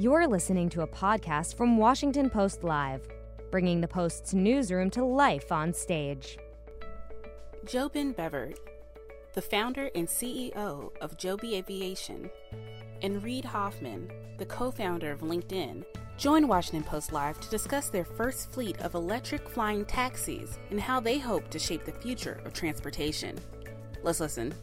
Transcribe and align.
You're 0.00 0.28
listening 0.28 0.68
to 0.68 0.82
a 0.82 0.86
podcast 0.86 1.56
from 1.56 1.76
Washington 1.76 2.30
Post 2.30 2.62
Live, 2.62 3.08
bringing 3.50 3.80
the 3.80 3.88
Post's 3.88 4.32
newsroom 4.32 4.90
to 4.90 5.04
life 5.04 5.50
on 5.50 5.74
stage. 5.74 6.38
JoeBen 7.64 8.14
Bevirt, 8.14 8.58
the 9.34 9.42
founder 9.42 9.90
and 9.96 10.06
CEO 10.06 10.92
of 11.00 11.18
Joby 11.18 11.56
Aviation, 11.56 12.30
and 13.02 13.20
Reid 13.24 13.44
Hoffman, 13.44 14.08
the 14.38 14.46
co 14.46 14.70
founder 14.70 15.10
of 15.10 15.22
LinkedIn, 15.22 15.84
join 16.16 16.46
Washington 16.46 16.84
Post 16.84 17.10
Live 17.10 17.40
to 17.40 17.50
discuss 17.50 17.88
their 17.88 18.04
first 18.04 18.52
fleet 18.52 18.78
of 18.82 18.94
electric 18.94 19.48
flying 19.48 19.84
taxis 19.84 20.60
and 20.70 20.80
how 20.80 21.00
they 21.00 21.18
hope 21.18 21.50
to 21.50 21.58
shape 21.58 21.84
the 21.84 21.90
future 21.90 22.40
of 22.44 22.52
transportation. 22.52 23.36
Let's 24.04 24.20
listen. 24.20 24.54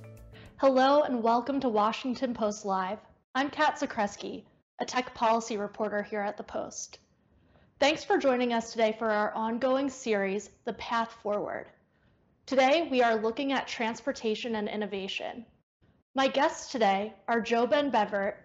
Hello 0.62 1.02
and 1.02 1.22
welcome 1.22 1.60
to 1.60 1.68
Washington 1.68 2.34
Post 2.34 2.64
Live. 2.64 3.00
I'm 3.36 3.50
Kat 3.50 3.78
Zakrzewski, 3.78 4.46
a 4.80 4.86
tech 4.86 5.14
policy 5.14 5.58
reporter 5.58 6.04
here 6.04 6.22
at 6.22 6.38
the 6.38 6.44
Post. 6.44 7.00
Thanks 7.80 8.04
for 8.04 8.18
joining 8.18 8.54
us 8.54 8.72
today 8.72 8.96
for 8.98 9.10
our 9.10 9.34
ongoing 9.34 9.90
series, 9.90 10.50
The 10.66 10.74
Path 10.74 11.12
Forward. 11.24 11.68
Today, 12.46 12.88
we 12.92 13.02
are 13.02 13.16
looking 13.16 13.54
at 13.54 13.68
transportation 13.68 14.56
and 14.56 14.68
innovation. 14.68 15.46
My 16.14 16.28
guests 16.28 16.72
today 16.72 17.14
are 17.28 17.42
Joe 17.42 17.68
Ben 17.68 17.92
Bevirt, 17.92 18.36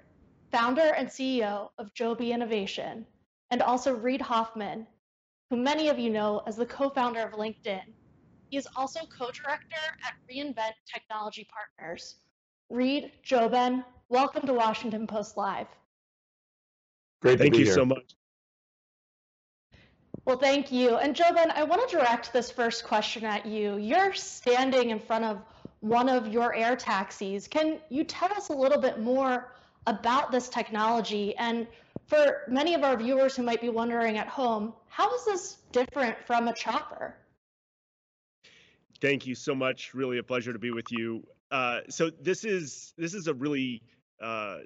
founder 0.50 0.94
and 0.96 1.08
CEO 1.08 1.70
of 1.78 1.94
Joby 1.94 2.32
Innovation, 2.32 3.06
and 3.50 3.62
also 3.62 3.94
Reid 3.94 4.20
Hoffman, 4.20 4.86
who 5.50 5.56
many 5.56 5.88
of 5.88 5.98
you 5.98 6.10
know 6.10 6.42
as 6.46 6.56
the 6.56 6.66
co-founder 6.66 7.20
of 7.20 7.32
LinkedIn 7.32 7.82
he 8.50 8.56
is 8.56 8.66
also 8.74 9.00
co-director 9.16 9.76
at 10.04 10.14
reInvent 10.28 10.72
Technology 10.92 11.46
Partners. 11.78 12.16
Reid, 12.68 13.12
JoeBen, 13.24 13.84
welcome 14.08 14.44
to 14.44 14.52
Washington 14.52 15.06
Post 15.06 15.36
Live. 15.36 15.68
Great 17.20 17.38
Thank 17.38 17.56
you 17.56 17.64
here. 17.66 17.74
so 17.74 17.84
much. 17.84 18.14
Well, 20.24 20.38
thank 20.38 20.70
you. 20.70 20.96
And 20.96 21.14
JoeBen, 21.14 21.50
I 21.54 21.64
want 21.64 21.88
to 21.88 21.96
direct 21.96 22.32
this 22.32 22.50
first 22.50 22.84
question 22.84 23.24
at 23.24 23.46
you. 23.46 23.76
You're 23.76 24.14
standing 24.14 24.90
in 24.90 24.98
front 24.98 25.24
of 25.24 25.42
one 25.80 26.08
of 26.08 26.28
your 26.28 26.54
air 26.54 26.76
taxis. 26.76 27.48
Can 27.48 27.78
you 27.88 28.04
tell 28.04 28.32
us 28.32 28.48
a 28.48 28.52
little 28.52 28.80
bit 28.80 29.00
more 29.00 29.52
about 29.86 30.30
this 30.30 30.48
technology? 30.48 31.34
And 31.36 31.66
for 32.06 32.42
many 32.48 32.74
of 32.74 32.84
our 32.84 32.96
viewers 32.96 33.34
who 33.34 33.42
might 33.42 33.60
be 33.60 33.70
wondering 33.70 34.18
at 34.18 34.28
home, 34.28 34.74
how 34.88 35.14
is 35.14 35.24
this 35.24 35.56
different 35.72 36.16
from 36.26 36.48
a 36.48 36.54
chopper? 36.54 37.14
Thank 39.00 39.26
you 39.26 39.34
so 39.34 39.54
much. 39.54 39.94
Really 39.94 40.18
a 40.18 40.22
pleasure 40.22 40.52
to 40.52 40.58
be 40.58 40.70
with 40.70 40.90
you. 40.90 41.26
Uh, 41.50 41.80
so 41.88 42.10
this 42.10 42.44
is 42.44 42.92
this 42.96 43.14
is 43.14 43.26
a 43.26 43.34
really 43.34 43.82
uh, 44.22 44.58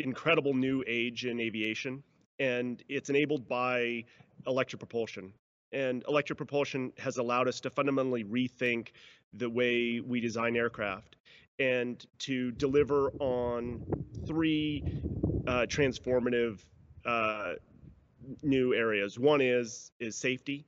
incredible 0.00 0.54
new 0.54 0.84
age 0.86 1.24
in 1.24 1.40
aviation, 1.40 2.02
and 2.38 2.82
it's 2.88 3.10
enabled 3.10 3.48
by 3.48 4.04
electric 4.46 4.80
propulsion. 4.80 5.32
And 5.72 6.04
electric 6.08 6.36
propulsion 6.36 6.92
has 6.98 7.18
allowed 7.18 7.46
us 7.48 7.60
to 7.60 7.70
fundamentally 7.70 8.24
rethink 8.24 8.88
the 9.32 9.48
way 9.48 10.00
we 10.00 10.20
design 10.20 10.56
aircraft 10.56 11.16
and 11.60 12.04
to 12.18 12.50
deliver 12.52 13.12
on 13.20 13.80
three 14.26 14.82
uh, 15.46 15.66
transformative 15.68 16.58
uh, 17.04 17.52
new 18.42 18.74
areas. 18.74 19.18
One 19.18 19.40
is 19.40 19.92
is 20.00 20.16
safety. 20.16 20.66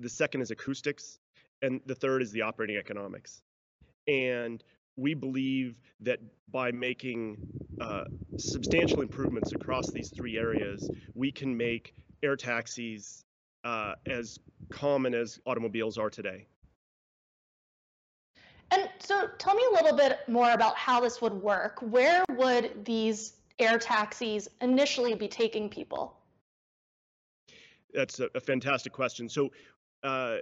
The 0.00 0.08
second 0.08 0.42
is 0.42 0.50
acoustics, 0.50 1.18
and 1.62 1.80
the 1.86 1.94
third 1.94 2.22
is 2.22 2.30
the 2.32 2.42
operating 2.42 2.76
economics. 2.76 3.42
And 4.06 4.62
we 4.96 5.14
believe 5.14 5.76
that 6.00 6.20
by 6.50 6.70
making 6.70 7.36
uh, 7.80 8.04
substantial 8.36 9.00
improvements 9.00 9.52
across 9.52 9.90
these 9.90 10.10
three 10.10 10.36
areas, 10.36 10.90
we 11.14 11.32
can 11.32 11.56
make 11.56 11.94
air 12.22 12.36
taxis 12.36 13.24
uh, 13.64 13.94
as 14.06 14.38
common 14.70 15.14
as 15.14 15.40
automobiles 15.46 15.98
are 15.98 16.10
today. 16.10 16.46
And 18.70 18.88
so 18.98 19.28
tell 19.38 19.54
me 19.54 19.62
a 19.70 19.74
little 19.74 19.96
bit 19.96 20.20
more 20.28 20.52
about 20.52 20.76
how 20.76 21.00
this 21.00 21.20
would 21.20 21.34
work. 21.34 21.78
Where 21.82 22.24
would 22.30 22.84
these 22.84 23.34
air 23.58 23.78
taxis 23.78 24.48
initially 24.62 25.14
be 25.14 25.28
taking 25.28 25.68
people? 25.68 26.16
That's 27.92 28.18
a, 28.20 28.30
a 28.34 28.40
fantastic 28.40 28.92
question. 28.92 29.28
So, 29.28 29.52
uh, 30.02 30.38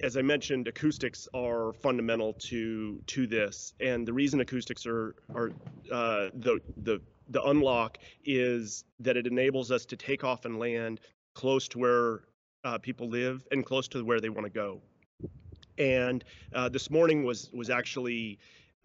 as 0.00 0.16
I 0.16 0.22
mentioned, 0.22 0.68
acoustics 0.68 1.28
are 1.34 1.72
fundamental 1.74 2.32
to 2.34 3.00
to 3.06 3.26
this, 3.26 3.74
and 3.80 4.06
the 4.06 4.12
reason 4.12 4.40
acoustics 4.40 4.86
are 4.86 5.14
are 5.34 5.50
uh, 5.90 6.30
the 6.34 6.60
the 6.78 7.00
the 7.28 7.42
unlock 7.44 7.98
is 8.24 8.84
that 9.00 9.16
it 9.16 9.26
enables 9.26 9.70
us 9.70 9.84
to 9.86 9.96
take 9.96 10.24
off 10.24 10.44
and 10.44 10.58
land 10.58 11.00
close 11.34 11.68
to 11.68 11.78
where 11.78 12.20
uh, 12.64 12.78
people 12.78 13.08
live 13.08 13.46
and 13.52 13.64
close 13.64 13.88
to 13.88 14.04
where 14.04 14.20
they 14.20 14.28
want 14.28 14.44
to 14.44 14.50
go. 14.52 14.80
And 15.78 16.24
uh, 16.54 16.68
this 16.68 16.90
morning 16.90 17.24
was 17.24 17.50
was 17.52 17.68
actually 17.70 18.38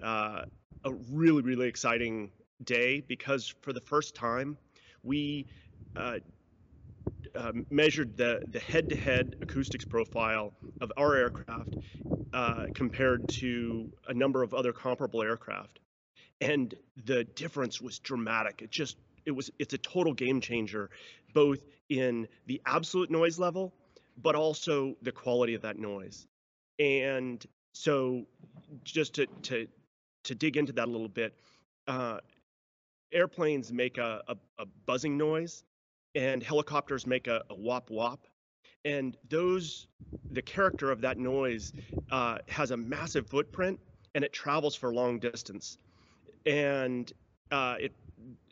uh, 0.04 0.44
a 0.84 0.94
really 1.12 1.42
really 1.42 1.68
exciting 1.68 2.32
day 2.64 3.02
because 3.02 3.54
for 3.62 3.72
the 3.72 3.82
first 3.82 4.16
time 4.16 4.58
we 5.04 5.46
uh, 7.36 7.52
measured 7.70 8.18
the 8.18 8.42
the 8.52 8.60
head-to-head 8.60 9.36
acoustics 9.42 9.86
profile 9.86 10.54
of 10.82 10.92
our 10.98 11.16
aircraft 11.16 11.78
uh, 12.34 12.66
compared 12.74 13.28
to 13.28 13.90
a 14.08 14.14
number 14.14 14.44
of 14.44 14.54
other 14.54 14.74
comparable 14.74 15.22
aircraft, 15.22 15.80
and 16.42 16.76
the 17.06 17.24
difference 17.24 17.82
was 17.82 18.00
dramatic. 18.00 18.62
It 18.62 18.72
just 18.72 18.98
it 19.26 19.32
was 19.32 19.52
it's 19.60 19.74
a 19.74 19.78
total 19.78 20.14
game 20.14 20.42
changer, 20.42 20.90
both 21.34 21.60
in 21.90 22.28
the 22.48 22.62
absolute 22.66 23.10
noise 23.10 23.40
level, 23.40 23.74
but 24.22 24.36
also 24.36 24.96
the 25.02 25.12
quality 25.12 25.54
of 25.54 25.62
that 25.62 25.78
noise. 25.78 26.28
And 26.80 27.46
so, 27.74 28.26
just 28.84 29.16
to 29.16 29.28
to 29.44 29.68
to 30.26 30.36
dig 30.36 30.58
into 30.58 30.74
that 30.74 30.88
a 30.88 30.92
little 30.92 31.08
bit, 31.08 31.34
uh, 31.88 32.20
airplanes 33.12 33.72
make 33.72 33.98
a, 33.98 34.22
a, 34.28 34.36
a 34.60 34.66
buzzing 34.86 35.18
noise 35.18 35.64
and 36.16 36.42
helicopters 36.42 37.06
make 37.06 37.28
a, 37.28 37.44
a 37.50 37.56
wop 37.56 37.90
wop. 37.90 38.26
And 38.86 39.18
those 39.30 39.88
the 40.32 40.42
character 40.42 40.92
of 40.92 41.02
that 41.02 41.18
noise 41.18 41.74
uh, 42.12 42.38
has 42.48 42.72
a 42.72 42.78
massive 42.78 43.28
footprint 43.28 43.80
and 44.16 44.24
it 44.24 44.34
travels 44.34 44.76
for 44.76 44.94
long 44.94 45.20
distance. 45.20 45.78
And 46.46 47.12
uh, 47.52 47.76
it 47.80 47.94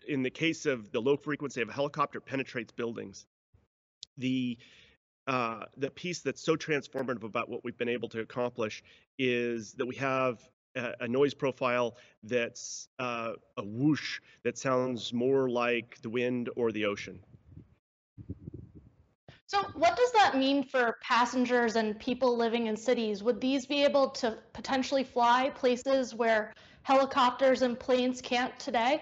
in 0.07 0.21
the 0.21 0.29
case 0.29 0.65
of 0.65 0.91
the 0.91 0.99
low 0.99 1.17
frequency 1.17 1.61
of 1.61 1.69
a 1.69 1.73
helicopter 1.73 2.19
penetrates 2.19 2.71
buildings. 2.71 3.25
The 4.17 4.57
uh, 5.27 5.65
the 5.77 5.89
piece 5.89 6.21
that's 6.21 6.41
so 6.41 6.55
transformative 6.55 7.23
about 7.23 7.49
what 7.49 7.63
we've 7.63 7.77
been 7.77 7.89
able 7.89 8.09
to 8.09 8.19
accomplish 8.19 8.83
is 9.17 9.73
that 9.73 9.85
we 9.88 9.95
have 9.95 10.39
a, 10.75 10.94
a 11.01 11.07
noise 11.07 11.33
profile 11.33 11.97
that's 12.21 12.88
uh, 12.99 13.31
a 13.57 13.63
whoosh 13.63 14.19
that 14.44 14.57
sounds 14.57 15.13
more 15.13 15.49
like 15.49 15.99
the 16.03 16.09
wind 16.09 16.49
or 16.55 16.71
the 16.71 16.85
ocean 16.85 17.19
so 19.55 19.69
what 19.73 19.95
does 19.95 20.11
that 20.11 20.38
mean 20.38 20.63
for 20.63 20.97
passengers 21.01 21.75
and 21.75 21.97
people 21.99 22.35
living 22.35 22.67
in 22.67 22.75
cities? 22.75 23.23
Would 23.23 23.39
these 23.39 23.66
be 23.66 23.83
able 23.83 24.09
to 24.09 24.38
potentially 24.53 25.03
fly 25.03 25.51
places 25.55 26.13
where 26.13 26.53
helicopters 26.83 27.61
and 27.61 27.79
planes 27.79 28.21
can't 28.21 28.57
today? 28.59 29.01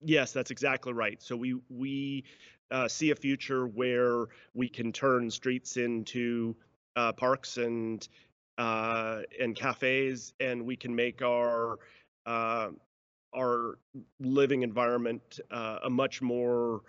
Yes, 0.00 0.32
that's 0.32 0.50
exactly 0.50 0.92
right. 0.92 1.22
So 1.22 1.36
we 1.36 1.56
we 1.70 2.24
uh, 2.70 2.88
see 2.88 3.10
a 3.10 3.16
future 3.16 3.66
where 3.66 4.26
we 4.52 4.68
can 4.68 4.92
turn 4.92 5.30
streets 5.30 5.76
into 5.76 6.56
uh, 6.96 7.12
parks 7.12 7.56
and 7.56 8.06
uh, 8.58 9.22
and 9.40 9.54
cafes, 9.54 10.34
and 10.40 10.64
we 10.64 10.76
can 10.76 10.94
make 10.94 11.22
our 11.22 11.78
uh, 12.26 12.70
our 13.34 13.78
living 14.20 14.62
environment 14.62 15.40
uh, 15.50 15.78
a 15.84 15.90
much 15.90 16.20
more 16.20 16.82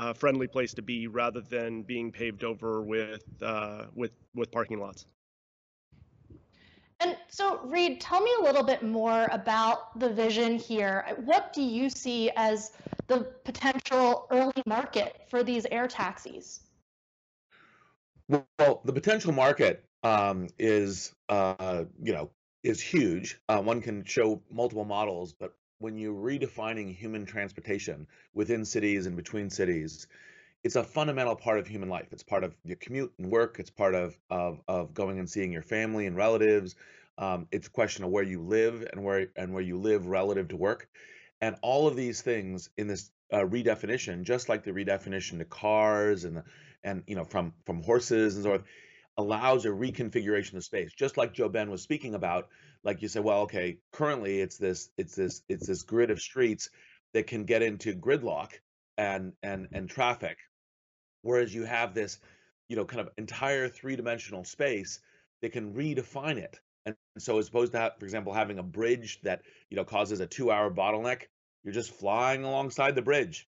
uh, 0.00 0.14
friendly 0.14 0.46
place 0.46 0.72
to 0.74 0.82
be 0.82 1.06
rather 1.06 1.42
than 1.42 1.82
being 1.82 2.10
paved 2.10 2.42
over 2.42 2.82
with 2.82 3.22
uh, 3.42 3.84
with 3.94 4.12
with 4.34 4.50
parking 4.50 4.80
lots. 4.80 5.04
And 7.02 7.16
so, 7.28 7.60
Reid, 7.64 8.00
tell 8.00 8.20
me 8.20 8.30
a 8.40 8.42
little 8.42 8.62
bit 8.62 8.82
more 8.82 9.26
about 9.30 9.98
the 9.98 10.10
vision 10.10 10.58
here. 10.58 11.06
What 11.24 11.52
do 11.52 11.62
you 11.62 11.88
see 11.88 12.30
as 12.36 12.72
the 13.06 13.26
potential 13.44 14.26
early 14.30 14.62
market 14.66 15.22
for 15.28 15.42
these 15.42 15.66
air 15.70 15.88
taxis? 15.88 16.60
Well, 18.28 18.82
the 18.84 18.92
potential 18.92 19.32
market 19.32 19.84
um, 20.02 20.48
is, 20.58 21.14
uh, 21.30 21.84
you 22.02 22.12
know, 22.12 22.30
is 22.62 22.80
huge. 22.82 23.40
Uh, 23.48 23.62
one 23.62 23.80
can 23.80 24.04
show 24.04 24.42
multiple 24.50 24.84
models, 24.84 25.32
but 25.32 25.56
when 25.80 25.96
you're 25.96 26.14
redefining 26.14 26.94
human 26.94 27.24
transportation 27.26 28.06
within 28.34 28.64
cities 28.64 29.06
and 29.06 29.16
between 29.16 29.50
cities, 29.50 30.06
it's 30.62 30.76
a 30.76 30.84
fundamental 30.84 31.34
part 31.34 31.58
of 31.58 31.66
human 31.66 31.88
life. 31.88 32.08
It's 32.12 32.22
part 32.22 32.44
of 32.44 32.54
your 32.64 32.76
commute 32.76 33.12
and 33.18 33.30
work. 33.30 33.56
It's 33.58 33.70
part 33.70 33.94
of 33.94 34.16
of, 34.30 34.60
of 34.68 34.94
going 34.94 35.18
and 35.18 35.28
seeing 35.28 35.50
your 35.50 35.62
family 35.62 36.06
and 36.06 36.16
relatives. 36.16 36.76
Um, 37.16 37.48
it's 37.50 37.66
a 37.66 37.70
question 37.70 38.04
of 38.04 38.10
where 38.10 38.22
you 38.22 38.42
live 38.42 38.86
and 38.92 39.02
where 39.02 39.28
and 39.36 39.54
where 39.54 39.62
you 39.62 39.78
live 39.78 40.06
relative 40.06 40.48
to 40.48 40.56
work. 40.56 40.88
And 41.40 41.56
all 41.62 41.88
of 41.88 41.96
these 41.96 42.20
things 42.20 42.68
in 42.76 42.86
this 42.86 43.10
uh, 43.32 43.38
redefinition, 43.38 44.22
just 44.22 44.50
like 44.50 44.64
the 44.64 44.72
redefinition 44.72 45.38
to 45.38 45.46
cars 45.46 46.24
and 46.24 46.36
the, 46.36 46.44
and 46.84 47.02
you 47.06 47.16
know 47.16 47.24
from 47.24 47.54
from 47.64 47.82
horses 47.82 48.34
and 48.34 48.44
so 48.44 48.50
forth, 48.50 48.64
allows 49.16 49.64
a 49.64 49.68
reconfiguration 49.68 50.54
of 50.54 50.64
space. 50.64 50.92
Just 50.92 51.16
like 51.16 51.32
Joe 51.32 51.48
Ben 51.48 51.70
was 51.70 51.80
speaking 51.80 52.14
about, 52.14 52.48
like 52.84 53.02
you 53.02 53.08
said, 53.08 53.24
well, 53.24 53.42
okay, 53.42 53.78
currently 53.92 54.40
it's 54.40 54.56
this 54.56 54.90
it's 54.96 55.14
this 55.14 55.42
it's 55.48 55.66
this 55.66 55.82
grid 55.82 56.10
of 56.10 56.20
streets 56.20 56.70
that 57.12 57.26
can 57.26 57.44
get 57.44 57.62
into 57.62 57.94
gridlock 57.94 58.52
and 58.96 59.32
and 59.42 59.68
and 59.72 59.88
traffic, 59.88 60.38
whereas 61.22 61.54
you 61.54 61.64
have 61.64 61.94
this, 61.94 62.18
you 62.68 62.76
know, 62.76 62.84
kind 62.84 63.00
of 63.00 63.10
entire 63.18 63.68
three 63.68 63.96
dimensional 63.96 64.44
space 64.44 65.00
that 65.42 65.52
can 65.52 65.74
redefine 65.74 66.36
it. 66.36 66.58
And 66.86 66.96
so 67.18 67.38
as 67.38 67.48
opposed 67.48 67.72
to, 67.72 67.78
have, 67.78 67.92
for 67.98 68.06
example, 68.06 68.32
having 68.32 68.58
a 68.58 68.62
bridge 68.62 69.20
that 69.22 69.42
you 69.68 69.76
know 69.76 69.84
causes 69.84 70.20
a 70.20 70.26
two-hour 70.26 70.70
bottleneck, 70.70 71.22
you're 71.62 71.74
just 71.74 71.92
flying 71.92 72.44
alongside 72.44 72.94
the 72.94 73.02
bridge, 73.02 73.46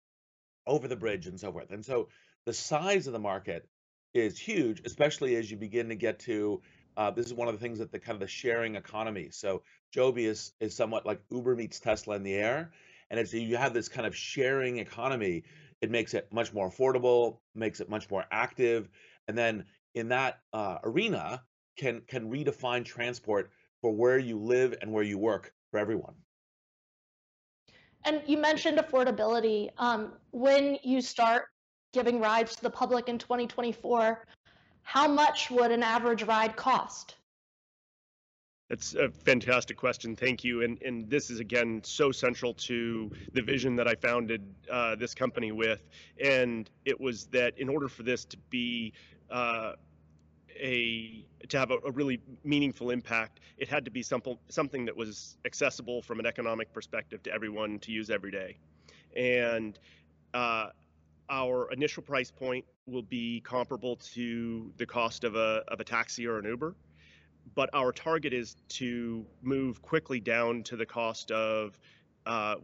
over 0.65 0.87
the 0.87 0.95
bridge, 0.95 1.27
and 1.27 1.39
so 1.39 1.51
forth. 1.51 1.71
And 1.71 1.85
so 1.85 2.09
the 2.45 2.53
size 2.53 3.05
of 3.05 3.13
the 3.13 3.19
market 3.19 3.67
is 4.13 4.39
huge, 4.39 4.81
especially 4.85 5.35
as 5.35 5.49
you 5.51 5.57
begin 5.57 5.89
to 5.89 5.95
get 5.95 6.19
to. 6.21 6.61
Uh, 6.99 7.09
this 7.09 7.25
is 7.25 7.33
one 7.33 7.47
of 7.47 7.53
the 7.53 7.59
things 7.59 7.79
that 7.79 7.93
the 7.93 7.97
kind 7.97 8.17
of 8.17 8.19
the 8.19 8.27
sharing 8.27 8.75
economy. 8.75 9.29
So 9.31 9.63
Joby 9.93 10.25
is 10.25 10.51
is 10.59 10.75
somewhat 10.75 11.05
like 11.05 11.21
Uber 11.31 11.55
meets 11.55 11.79
Tesla 11.79 12.17
in 12.17 12.23
the 12.23 12.35
air, 12.35 12.73
and 13.09 13.17
as 13.17 13.33
you 13.33 13.55
have 13.55 13.73
this 13.73 13.87
kind 13.87 14.05
of 14.05 14.13
sharing 14.13 14.79
economy, 14.79 15.43
it 15.79 15.89
makes 15.89 16.13
it 16.13 16.27
much 16.33 16.53
more 16.53 16.69
affordable, 16.69 17.37
makes 17.55 17.79
it 17.79 17.89
much 17.89 18.09
more 18.11 18.25
active, 18.31 18.89
and 19.29 19.37
then 19.37 19.63
in 19.95 20.09
that 20.09 20.41
uh, 20.51 20.79
arena 20.83 21.41
can 21.77 22.01
can 22.01 22.29
redefine 22.29 22.83
transport 22.83 23.49
for 23.81 23.95
where 23.95 24.19
you 24.19 24.37
live 24.37 24.75
and 24.81 24.91
where 24.91 25.03
you 25.03 25.17
work 25.17 25.53
for 25.71 25.79
everyone. 25.79 26.15
And 28.03 28.21
you 28.27 28.37
mentioned 28.37 28.77
affordability. 28.77 29.69
Um, 29.77 30.15
when 30.31 30.77
you 30.83 30.99
start 30.99 31.45
giving 31.93 32.19
rides 32.19 32.57
to 32.57 32.61
the 32.61 32.69
public 32.69 33.07
in 33.07 33.17
2024, 33.17 34.25
how 34.89 35.07
much 35.07 35.51
would 35.51 35.69
an 35.69 35.83
average 35.83 36.23
ride 36.23 36.55
cost? 36.55 37.15
That's 38.69 38.95
a 38.95 39.09
fantastic 39.09 39.77
question. 39.77 40.15
Thank 40.15 40.43
you. 40.43 40.63
And 40.63 40.81
and 40.81 41.07
this 41.07 41.29
is 41.29 41.39
again 41.39 41.81
so 41.83 42.11
central 42.11 42.55
to 42.55 43.11
the 43.33 43.43
vision 43.43 43.75
that 43.75 43.87
I 43.87 43.93
founded 43.93 44.41
uh, 44.71 44.95
this 44.95 45.13
company 45.13 45.51
with. 45.51 45.87
And 46.23 46.67
it 46.85 46.99
was 46.99 47.27
that 47.27 47.59
in 47.59 47.69
order 47.69 47.87
for 47.87 48.01
this 48.01 48.25
to 48.25 48.37
be 48.49 48.93
uh, 49.29 49.73
a 50.59 51.23
to 51.49 51.59
have 51.59 51.69
a, 51.69 51.77
a, 51.85 51.91
really 51.91 52.19
meaningful 52.43 52.89
impact, 52.89 53.41
it 53.59 53.67
had 53.67 53.85
to 53.85 53.91
be 53.91 54.01
something 54.01 54.39
something 54.49 54.85
that 54.85 54.97
was 54.97 55.37
accessible 55.45 56.01
from 56.01 56.19
an 56.19 56.25
economic 56.25 56.73
perspective 56.73 57.21
to 57.23 57.31
everyone 57.31 57.77
to 57.79 57.91
use 57.91 58.09
every 58.09 58.31
day. 58.31 58.57
And 59.15 59.77
uh, 60.33 60.69
our 61.29 61.71
initial 61.71 62.03
price 62.03 62.31
point 62.31 62.65
will 62.85 63.03
be 63.03 63.41
comparable 63.41 63.95
to 63.97 64.71
the 64.77 64.85
cost 64.85 65.23
of 65.23 65.35
a 65.35 65.63
of 65.67 65.79
a 65.79 65.83
taxi 65.83 66.25
or 66.25 66.39
an 66.39 66.45
Uber, 66.45 66.75
but 67.55 67.69
our 67.73 67.91
target 67.91 68.33
is 68.33 68.55
to 68.69 69.25
move 69.41 69.81
quickly 69.81 70.19
down 70.19 70.63
to 70.63 70.75
the 70.75 70.85
cost 70.85 71.31
of 71.31 71.79
uh, 72.25 72.55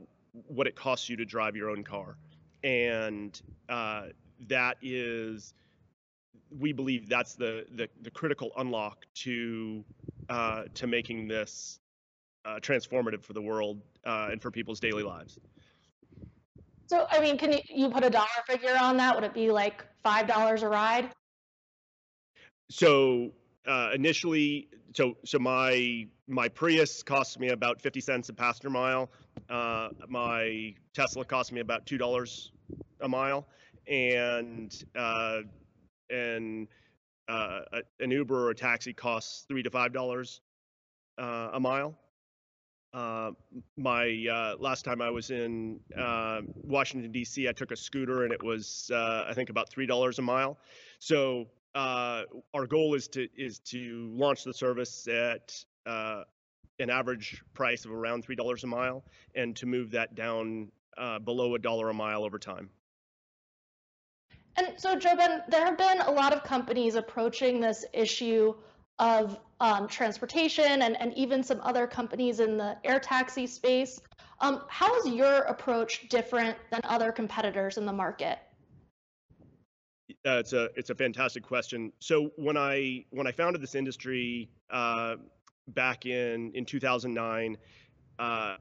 what 0.48 0.68
it 0.68 0.76
costs 0.76 1.10
you 1.10 1.16
to 1.16 1.26
drive 1.26 1.56
your 1.56 1.70
own 1.70 1.84
car, 1.84 2.18
and 2.64 3.42
uh, 3.70 4.08
that 4.48 4.78
is 4.82 5.54
we 6.60 6.74
believe 6.74 7.08
that's 7.08 7.36
the 7.36 7.66
the, 7.76 7.88
the 8.02 8.12
critical 8.12 8.52
unlock 8.58 9.06
to 9.16 9.84
uh, 10.30 10.64
to 10.74 10.88
making 10.88 11.28
this 11.28 11.80
uh, 12.46 12.60
transformative 12.60 13.24
for 13.24 13.34
the 13.34 13.42
world 13.42 13.82
uh, 14.06 14.30
and 14.32 14.42
for 14.42 14.52
people's 14.52 14.80
daily 14.80 15.04
lives. 15.04 15.40
So, 16.88 17.08
I 17.10 17.20
mean, 17.20 17.38
can 17.38 17.52
you, 17.52 17.60
you 17.70 17.90
put 17.90 18.04
a 18.04 18.10
dollar 18.10 18.28
figure 18.48 18.78
on 18.80 18.98
that? 18.98 19.16
Would 19.16 19.24
it 19.24 19.34
be 19.34 19.52
like 19.52 19.86
five 20.04 20.28
dollars 20.28 20.64
a 20.64 20.68
ride? 20.68 21.10
So 22.70 23.32
uh, 23.68 23.92
initially, 23.94 24.70
so 24.94 25.18
so 25.26 25.40
my 25.40 26.08
my 26.28 26.48
Prius 26.48 27.04
cost 27.04 27.40
me 27.40 27.50
about 27.50 27.82
fifty 27.82 28.02
cents 28.02 28.30
a 28.30 28.34
passenger 28.34 28.70
mile. 28.70 29.10
Uh, 29.50 29.90
my 30.08 30.74
Tesla 30.94 31.26
cost 31.26 31.52
me 31.52 31.60
about 31.62 31.86
two 31.86 31.98
dollars 31.98 32.52
a 33.02 33.08
mile, 33.08 33.48
and 33.88 34.84
uh, 34.96 35.42
and 36.10 36.68
uh, 37.28 37.62
an 38.00 38.12
Uber 38.12 38.48
or 38.48 38.50
a 38.52 38.56
taxi 38.56 38.94
costs 38.94 39.46
three 39.48 39.64
to 39.64 39.70
five 39.70 39.94
dollars 39.94 40.42
uh, 41.18 41.50
a 41.54 41.60
mile. 41.60 41.98
Uh, 42.96 43.32
my 43.76 44.26
uh, 44.32 44.56
last 44.58 44.86
time 44.86 45.02
I 45.02 45.10
was 45.10 45.30
in 45.30 45.82
uh, 45.98 46.40
Washington 46.64 47.12
D.C., 47.12 47.50
I 47.50 47.52
took 47.52 47.72
a 47.72 47.76
scooter 47.76 48.24
and 48.24 48.32
it 48.32 48.42
was 48.42 48.90
uh, 48.94 49.26
I 49.28 49.34
think 49.34 49.50
about 49.50 49.70
three 49.70 49.86
dollars 49.86 50.18
a 50.18 50.22
mile. 50.22 50.58
So 51.00 51.48
uh, 51.76 52.22
our 52.54 52.66
goal 52.66 52.94
is 52.94 53.10
to 53.10 53.28
is 53.36 53.60
to 53.72 54.10
launch 54.14 54.46
the 54.46 54.54
service 54.54 55.10
at 55.10 55.62
uh, 55.86 56.24
an 56.80 56.90
average 56.90 57.44
price 57.54 57.84
of 57.84 57.92
around 57.92 58.24
three 58.24 58.38
dollars 58.38 58.64
a 58.64 58.68
mile, 58.68 59.04
and 59.36 59.58
to 59.58 59.66
move 59.66 59.92
that 59.92 60.16
down 60.16 60.72
below 61.26 61.56
a 61.56 61.60
dollar 61.60 61.90
a 61.90 61.94
mile 61.94 62.24
over 62.24 62.40
time. 62.40 62.70
And 64.56 64.70
so, 64.78 64.98
Joe 64.98 65.18
Ben, 65.18 65.44
there 65.50 65.66
have 65.66 65.78
been 65.78 66.00
a 66.00 66.12
lot 66.12 66.32
of 66.32 66.46
companies 66.46 66.96
approaching 66.96 67.60
this 67.60 67.84
issue 67.92 68.56
of 69.00 69.38
um, 69.60 69.88
transportation 69.88 70.82
and, 70.82 71.00
and 71.00 71.14
even 71.16 71.44
some 71.44 71.60
other 71.62 71.88
companies 71.88 72.40
in 72.40 72.58
the 72.58 72.78
air 72.84 73.00
taxi 73.00 73.48
space. 73.48 74.02
Um, 74.42 74.64
how 74.68 74.94
is 75.00 75.08
your 75.08 75.42
approach 75.44 76.08
different 76.10 76.58
than 76.72 76.82
other 76.84 77.12
competitors 77.12 77.78
in 77.78 77.86
the 77.86 77.94
market? 77.94 78.40
Uh, 80.26 80.38
it's 80.40 80.54
a 80.54 80.70
it's 80.76 80.90
a 80.90 80.96
fantastic 80.96 81.44
question. 81.44 81.92
So 82.00 82.32
when 82.36 82.58
I 82.58 83.06
when 83.12 83.28
I 83.28 83.32
founded 83.32 83.62
this 83.62 83.76
industry 83.76 84.50
uh, 84.72 85.16
back 85.70 86.06
in 86.06 86.52
in 86.54 86.66
2009, 86.66 87.58
uh, 88.18 88.56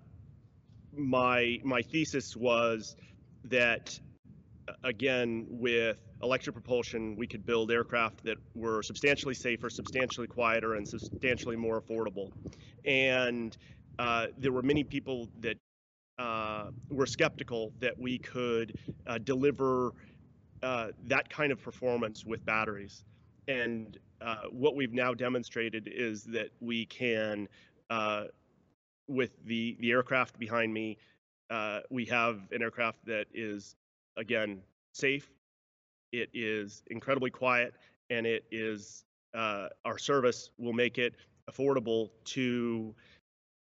my 0.97 1.59
my 1.65 1.83
thesis 1.83 2.37
was 2.37 2.97
that 3.45 3.99
again, 4.83 5.47
with 5.49 5.97
electric 6.25 6.55
propulsion, 6.55 7.15
we 7.17 7.27
could 7.27 7.45
build 7.45 7.71
aircraft 7.71 8.25
that 8.25 8.39
were 8.55 8.83
substantially 8.83 9.35
safer, 9.35 9.69
substantially 9.69 10.27
quieter, 10.27 10.75
and 10.75 10.89
substantially 10.89 11.55
more 11.55 11.81
affordable. 11.81 12.33
And 12.87 13.57
uh, 13.99 14.29
there 14.39 14.51
were 14.51 14.63
many 14.63 14.83
people 14.83 15.29
that 15.41 15.57
uh, 16.19 16.71
were 16.91 17.07
skeptical 17.07 17.73
that 17.81 17.99
we 17.99 18.19
could 18.19 18.79
uh, 19.07 19.19
deliver 19.19 19.93
uh, 20.63 20.89
that 21.07 21.29
kind 21.29 21.53
of 21.53 21.63
performance 21.63 22.25
with 22.25 22.45
batteries. 22.47 23.05
And 23.47 23.99
uh, 24.23 24.45
what 24.51 24.75
we've 24.75 24.95
now 24.95 25.13
demonstrated 25.13 25.91
is 25.93 26.25
that 26.25 26.49
we 26.61 26.87
can, 26.87 27.49
uh, 27.91 28.25
with 29.09 29.33
the 29.45 29.77
the 29.81 29.91
aircraft 29.91 30.39
behind 30.39 30.73
me, 30.73 30.97
we 31.91 32.07
have 32.07 32.41
an 32.53 32.63
aircraft 32.63 33.05
that 33.05 33.27
is 33.35 33.77
again 34.17 34.63
safe. 34.95 35.34
It 36.15 36.31
is 36.33 36.85
incredibly 36.91 37.31
quiet, 37.31 37.75
and 38.09 38.25
it 38.25 38.45
is 38.53 39.05
uh, 39.35 39.69
our 39.85 39.99
service 39.99 40.51
will 40.59 40.73
make 40.73 40.97
it 40.99 41.15
affordable 41.51 42.11
to 42.27 42.95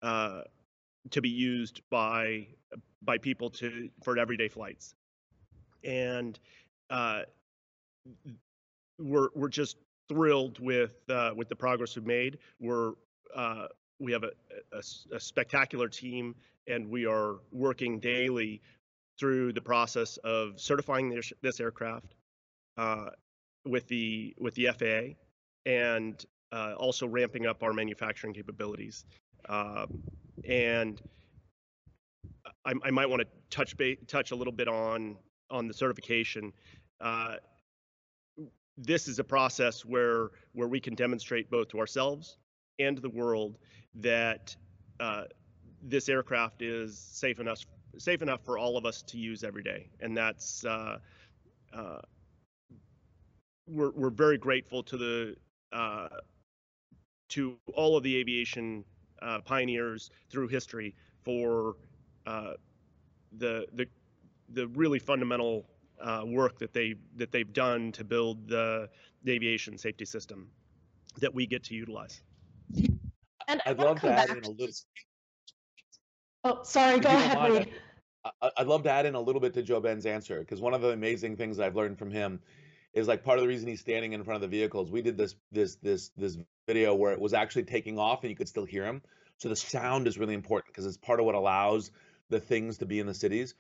uh, 0.02 0.42
to 1.12 1.22
be 1.22 1.30
used 1.30 1.82
by 1.92 2.48
by 3.04 3.20
people 3.20 3.52
to 3.52 3.90
for 4.04 4.18
everyday 4.18 4.48
flights. 4.48 4.96
And 5.84 6.40
uh, 6.90 7.22
we're 8.98 9.30
we're 9.36 9.50
just 9.50 9.78
thrilled 10.10 10.60
with 10.60 10.98
uh, 11.10 11.32
with 11.36 11.48
the 11.48 11.56
progress 11.56 11.96
we've 11.96 12.08
made. 12.08 12.40
We're 12.60 12.94
uh, 13.36 13.68
we 14.00 14.12
have 14.14 14.24
a, 14.24 14.32
a, 14.74 14.82
a, 15.16 15.20
spectacular 15.20 15.88
team, 15.88 16.36
and 16.68 16.90
we 16.90 17.06
are 17.06 17.36
working 17.52 18.00
daily 18.00 18.62
through 19.20 19.54
the 19.54 19.62
process 19.62 20.18
of 20.24 20.60
certifying 20.60 21.08
this, 21.10 21.32
this 21.44 21.60
aircraft 21.60 22.16
uh, 22.82 23.12
with 23.66 23.88
the 23.88 24.34
with 24.40 24.56
the 24.56 24.70
FAA 24.78 25.14
and 25.70 26.26
uh, 26.52 26.74
also 26.78 27.08
ramping 27.08 27.46
up 27.46 27.62
our 27.62 27.74
manufacturing 27.74 28.34
capabilities. 28.34 29.06
Um, 29.48 30.02
and 30.48 31.00
I, 32.66 32.74
I 32.84 32.90
might 32.90 33.08
want 33.08 33.22
to 33.22 33.28
touch 33.56 33.78
ba- 33.78 33.98
touch 34.08 34.32
a 34.32 34.36
little 34.36 34.54
bit 34.54 34.68
on 34.68 35.16
on 35.52 35.68
the 35.68 35.74
certification. 35.74 36.54
Uh, 37.00 37.36
this 38.78 39.08
is 39.08 39.20
a 39.20 39.24
process 39.24 39.86
where 39.86 40.32
where 40.54 40.68
we 40.68 40.80
can 40.80 40.96
demonstrate 40.96 41.52
both 41.52 41.68
to 41.70 41.80
ourselves 41.80 42.38
and 42.80 42.96
to 42.96 43.02
the 43.02 43.10
world 43.10 43.60
that 43.94 44.56
uh, 45.00 45.26
this 45.84 46.10
aircraft 46.10 46.64
is 46.64 46.98
safe 46.98 47.40
enough 47.40 47.60
safe 48.00 48.24
enough 48.24 48.44
for 48.44 48.58
all 48.58 48.76
of 48.76 48.86
us 48.86 49.04
to 49.04 49.20
use 49.20 49.44
every 49.44 49.62
day, 49.62 49.90
and 50.00 50.18
that's 50.18 50.66
uh, 50.66 50.98
uh, 51.74 52.00
we're 53.72 53.92
we're 53.92 54.10
very 54.10 54.38
grateful 54.38 54.84
to 54.84 54.98
the 54.98 55.36
uh, 55.72 56.08
to 57.30 57.58
all 57.74 57.96
of 57.98 58.04
the 58.04 58.16
aviation 58.16 58.84
uh, 59.22 59.40
pioneers 59.42 60.10
through 60.30 60.48
history 60.48 60.94
for 61.24 61.76
uh, 62.26 62.54
the 63.38 63.66
the 63.74 63.88
the 64.50 64.68
really 64.68 65.00
fundamental 65.00 65.66
uh, 66.02 66.24
work 66.26 66.58
that 66.60 66.74
they 66.74 66.96
that 67.16 67.32
they've 67.32 67.54
done 67.54 67.92
to 67.94 68.04
build 68.04 68.48
the, 68.48 68.90
the 69.24 69.32
aviation 69.32 69.78
safety 69.78 70.06
system 70.06 70.50
that 71.20 71.34
we 71.34 71.46
get 71.46 71.64
to 71.64 71.76
utilize. 71.76 72.22
And 73.48 73.62
I'd 73.66 73.80
love 73.80 74.02
to 74.02 74.10
add 74.12 74.28
back 74.28 74.38
in 74.38 74.44
a 74.46 74.50
little. 74.50 74.76
Oh, 76.44 76.64
sorry, 76.64 77.00
go 77.00 77.10
ahead, 77.10 77.38
mind, 77.38 77.54
Reid. 77.54 77.68
I- 78.26 78.32
I- 78.42 78.52
I'd 78.58 78.68
love 78.68 78.84
to 78.84 78.92
add 78.92 79.06
in 79.06 79.16
a 79.16 79.20
little 79.22 79.42
bit 79.42 79.54
to 79.56 79.64
Joe 79.64 79.80
Ben's 79.80 80.06
answer 80.06 80.40
because 80.40 80.62
one 80.62 80.74
of 80.74 80.82
the 80.82 80.90
amazing 80.90 81.36
things 81.38 81.60
I've 81.60 81.76
learned 81.76 81.98
from 81.98 82.12
him 82.12 82.40
is 82.94 83.08
like 83.08 83.24
part 83.24 83.38
of 83.38 83.44
the 83.44 83.48
reason 83.48 83.68
he's 83.68 83.80
standing 83.80 84.14
in 84.14 84.24
front 84.24 84.36
of 84.36 84.42
the 84.42 84.56
vehicles. 84.56 84.92
We 84.92 85.02
did 85.02 85.18
this 85.18 85.36
this 85.52 85.76
this 85.76 86.10
this 86.18 86.38
video 86.68 86.94
where 86.96 87.14
it 87.14 87.20
was 87.20 87.34
actually 87.34 87.64
taking 87.64 87.98
off 87.98 88.24
and 88.24 88.30
you 88.30 88.36
could 88.36 88.50
still 88.50 88.66
hear 88.66 88.86
him. 88.86 89.02
So 89.38 89.50
the 89.50 89.56
sound 89.56 90.08
is 90.08 90.18
really 90.18 90.34
important 90.34 90.74
because 90.74 90.86
it's 90.86 90.98
part 90.98 91.20
of 91.20 91.26
what 91.26 91.36
allows 91.36 91.92
the 92.30 92.40
things 92.40 92.78
to 92.80 92.86
be 92.86 93.00
in 93.00 93.08
the 93.08 93.14
cities. 93.14 93.56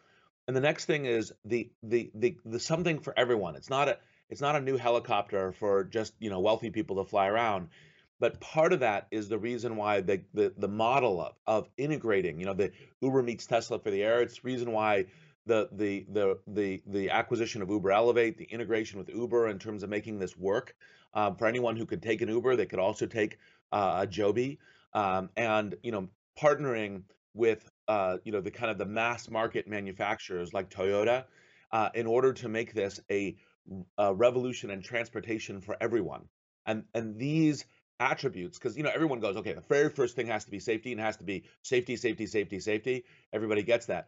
And 0.47 0.55
the 0.55 0.61
next 0.61 0.85
thing 0.85 1.05
is 1.05 1.33
the 1.45 1.71
the 1.83 2.11
the 2.13 2.37
the 2.45 2.59
something 2.59 2.99
for 2.99 3.13
everyone. 3.17 3.55
It's 3.55 3.69
not 3.69 3.87
a 3.87 3.97
it's 4.29 4.41
not 4.41 4.55
a 4.55 4.61
new 4.61 4.77
helicopter 4.77 5.51
for 5.51 5.83
just 5.85 6.13
you 6.19 6.29
know 6.29 6.39
wealthy 6.39 6.69
people 6.69 6.97
to 6.97 7.09
fly 7.09 7.27
around. 7.27 7.69
But 8.19 8.39
part 8.39 8.71
of 8.71 8.81
that 8.81 9.07
is 9.09 9.29
the 9.29 9.39
reason 9.39 9.75
why 9.75 10.01
the 10.01 10.21
the, 10.33 10.53
the 10.55 10.67
model 10.67 11.21
of, 11.21 11.33
of 11.47 11.69
integrating, 11.77 12.39
you 12.39 12.45
know, 12.45 12.53
the 12.53 12.71
Uber 13.01 13.23
meets 13.23 13.47
Tesla 13.47 13.79
for 13.79 13.89
the 13.89 14.03
air. 14.03 14.21
It's 14.21 14.43
reason 14.43 14.71
why 14.71 15.05
the 15.45 15.69
the 15.71 16.05
the 16.11 16.39
the 16.47 16.81
the 16.87 17.09
acquisition 17.09 17.61
of 17.61 17.69
Uber 17.69 17.91
Elevate, 17.91 18.37
the 18.37 18.45
integration 18.45 18.99
with 18.99 19.09
Uber 19.09 19.47
in 19.47 19.59
terms 19.59 19.83
of 19.83 19.89
making 19.89 20.19
this 20.19 20.37
work. 20.37 20.75
Um, 21.13 21.35
for 21.35 21.45
anyone 21.45 21.75
who 21.75 21.85
could 21.85 22.01
take 22.01 22.21
an 22.21 22.29
Uber, 22.29 22.55
they 22.55 22.65
could 22.65 22.79
also 22.79 23.05
take 23.05 23.37
uh, 23.71 23.99
a 24.01 24.07
Joby, 24.07 24.59
um, 24.93 25.29
and 25.35 25.75
you 25.83 25.91
know, 25.91 26.07
partnering 26.39 27.03
with 27.33 27.69
uh, 27.87 28.17
you 28.23 28.31
know 28.31 28.41
the 28.41 28.51
kind 28.51 28.71
of 28.71 28.77
the 28.77 28.85
mass 28.85 29.29
market 29.29 29.67
manufacturers 29.67 30.53
like 30.53 30.69
Toyota, 30.69 31.25
uh, 31.71 31.89
in 31.93 32.07
order 32.07 32.33
to 32.33 32.49
make 32.49 32.73
this 32.73 32.99
a, 33.09 33.35
a 33.97 34.13
revolution 34.13 34.69
in 34.69 34.81
transportation 34.81 35.61
for 35.61 35.75
everyone. 35.81 36.25
And 36.65 36.83
and 36.93 37.17
these 37.17 37.65
attributes, 37.99 38.57
because 38.57 38.77
you 38.77 38.83
know 38.83 38.91
everyone 38.93 39.19
goes, 39.19 39.37
okay, 39.37 39.53
the 39.53 39.63
very 39.67 39.89
first 39.89 40.15
thing 40.15 40.27
has 40.27 40.45
to 40.45 40.51
be 40.51 40.59
safety 40.59 40.91
and 40.91 41.01
has 41.01 41.17
to 41.17 41.23
be 41.23 41.43
safety, 41.61 41.95
safety, 41.95 42.27
safety, 42.27 42.59
safety. 42.59 43.05
Everybody 43.33 43.63
gets 43.63 43.87
that. 43.87 44.07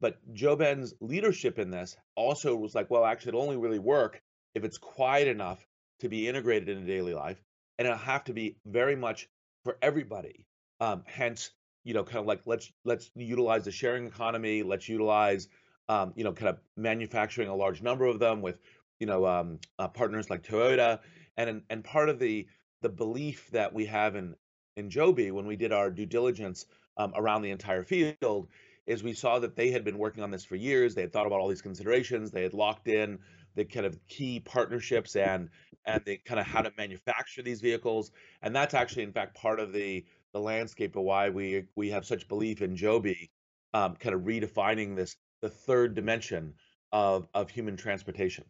But 0.00 0.16
Joe 0.32 0.56
Ben's 0.56 0.94
leadership 1.00 1.58
in 1.58 1.70
this 1.70 1.96
also 2.14 2.56
was 2.56 2.74
like, 2.74 2.90
well, 2.90 3.04
actually, 3.04 3.30
it'll 3.30 3.42
only 3.42 3.56
really 3.56 3.78
work 3.78 4.22
if 4.54 4.64
it's 4.64 4.78
quiet 4.78 5.28
enough 5.28 5.64
to 6.00 6.08
be 6.08 6.26
integrated 6.26 6.68
into 6.68 6.86
daily 6.86 7.14
life, 7.14 7.42
and 7.78 7.86
it'll 7.86 7.98
have 7.98 8.24
to 8.24 8.32
be 8.32 8.56
very 8.66 8.96
much 8.96 9.28
for 9.64 9.76
everybody. 9.82 10.46
Um, 10.80 11.02
hence, 11.06 11.50
you 11.84 11.92
know, 11.92 12.04
kind 12.04 12.18
of 12.18 12.26
like 12.26 12.40
let's 12.46 12.72
let's 12.84 13.10
utilize 13.14 13.64
the 13.64 13.70
sharing 13.70 14.06
economy. 14.06 14.62
Let's 14.62 14.88
utilize, 14.88 15.48
um, 15.88 16.12
you 16.16 16.24
know, 16.24 16.32
kind 16.32 16.48
of 16.48 16.58
manufacturing 16.76 17.48
a 17.48 17.54
large 17.54 17.82
number 17.82 18.06
of 18.06 18.18
them 18.18 18.40
with, 18.40 18.58
you 18.98 19.06
know, 19.06 19.26
um, 19.26 19.58
uh, 19.78 19.88
partners 19.88 20.30
like 20.30 20.42
Toyota, 20.42 21.00
and 21.36 21.62
and 21.68 21.84
part 21.84 22.08
of 22.08 22.18
the 22.18 22.46
the 22.80 22.88
belief 22.88 23.50
that 23.50 23.74
we 23.74 23.84
have 23.86 24.16
in 24.16 24.34
in 24.76 24.88
Joby 24.88 25.30
when 25.30 25.46
we 25.46 25.56
did 25.56 25.72
our 25.72 25.90
due 25.90 26.06
diligence 26.06 26.64
um, 26.96 27.12
around 27.14 27.42
the 27.42 27.50
entire 27.50 27.84
field 27.84 28.48
is 28.86 29.02
we 29.02 29.12
saw 29.12 29.38
that 29.38 29.56
they 29.56 29.70
had 29.70 29.84
been 29.84 29.98
working 29.98 30.22
on 30.22 30.30
this 30.30 30.44
for 30.44 30.56
years. 30.56 30.94
They 30.94 31.02
had 31.02 31.12
thought 31.12 31.26
about 31.26 31.40
all 31.40 31.48
these 31.48 31.62
considerations. 31.62 32.30
They 32.30 32.42
had 32.42 32.54
locked 32.54 32.88
in 32.88 33.18
the 33.54 33.64
kind 33.64 33.86
of 33.86 33.98
key 34.08 34.40
partnerships 34.40 35.16
and 35.16 35.48
and 35.86 36.04
the 36.04 36.18
kind 36.18 36.38
of 36.38 36.46
how 36.46 36.62
to 36.62 36.72
manufacture 36.76 37.42
these 37.42 37.60
vehicles. 37.60 38.12
And 38.42 38.54
that's 38.54 38.74
actually, 38.74 39.04
in 39.04 39.12
fact, 39.12 39.36
part 39.36 39.60
of 39.60 39.72
the 39.72 40.04
the 40.32 40.40
landscape 40.40 40.96
of 40.96 41.02
why 41.02 41.30
we 41.30 41.64
we 41.76 41.90
have 41.90 42.06
such 42.06 42.28
belief 42.28 42.62
in 42.62 42.76
Joby, 42.76 43.30
um, 43.74 43.96
kind 43.96 44.14
of 44.14 44.22
redefining 44.22 44.96
this 44.96 45.16
the 45.40 45.48
third 45.48 45.94
dimension 45.94 46.54
of 46.92 47.28
of 47.34 47.50
human 47.50 47.76
transportation. 47.76 48.44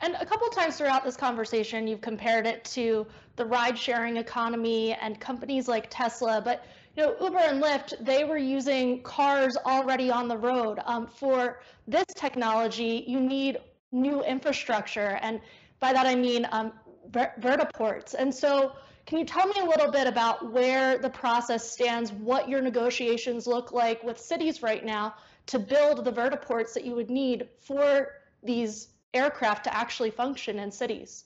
And 0.00 0.14
a 0.20 0.26
couple 0.26 0.48
times 0.48 0.76
throughout 0.76 1.04
this 1.04 1.16
conversation, 1.16 1.86
you've 1.86 2.02
compared 2.02 2.46
it 2.46 2.64
to 2.66 3.06
the 3.36 3.44
ride 3.44 3.78
sharing 3.78 4.18
economy 4.18 4.92
and 4.94 5.18
companies 5.18 5.68
like 5.68 5.86
Tesla. 5.88 6.42
But 6.44 6.64
you 6.96 7.02
know, 7.02 7.16
Uber 7.20 7.38
and 7.38 7.62
Lyft, 7.62 8.04
they 8.04 8.24
were 8.24 8.38
using 8.38 9.02
cars 9.02 9.56
already 9.56 10.10
on 10.10 10.28
the 10.28 10.36
road. 10.36 10.80
Um, 10.84 11.06
for 11.06 11.60
this 11.86 12.04
technology, 12.14 13.04
you 13.06 13.20
need 13.20 13.58
new 13.92 14.22
infrastructure. 14.22 15.18
And 15.22 15.40
by 15.80 15.92
that, 15.92 16.06
I 16.06 16.14
mean 16.14 16.46
um, 16.52 16.72
ver- 17.10 17.34
vertiports. 17.40 18.14
And 18.14 18.34
so, 18.34 18.72
can 19.06 19.18
you 19.18 19.24
tell 19.24 19.46
me 19.46 19.54
a 19.60 19.64
little 19.64 19.90
bit 19.90 20.08
about 20.08 20.52
where 20.52 20.98
the 20.98 21.08
process 21.08 21.70
stands, 21.70 22.12
what 22.12 22.48
your 22.48 22.60
negotiations 22.60 23.46
look 23.46 23.70
like 23.70 24.02
with 24.02 24.18
cities 24.18 24.62
right 24.62 24.84
now 24.84 25.14
to 25.46 25.60
build 25.60 26.04
the 26.04 26.10
vertiports 26.10 26.74
that 26.74 26.84
you 26.84 26.94
would 26.96 27.08
need 27.08 27.48
for 27.60 28.08
these 28.42 28.88
aircraft 29.14 29.64
to 29.64 29.74
actually 29.74 30.10
function 30.10 30.58
in 30.58 30.70
cities? 30.70 31.24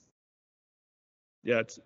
Yeah, 1.43 1.59
it's 1.59 1.79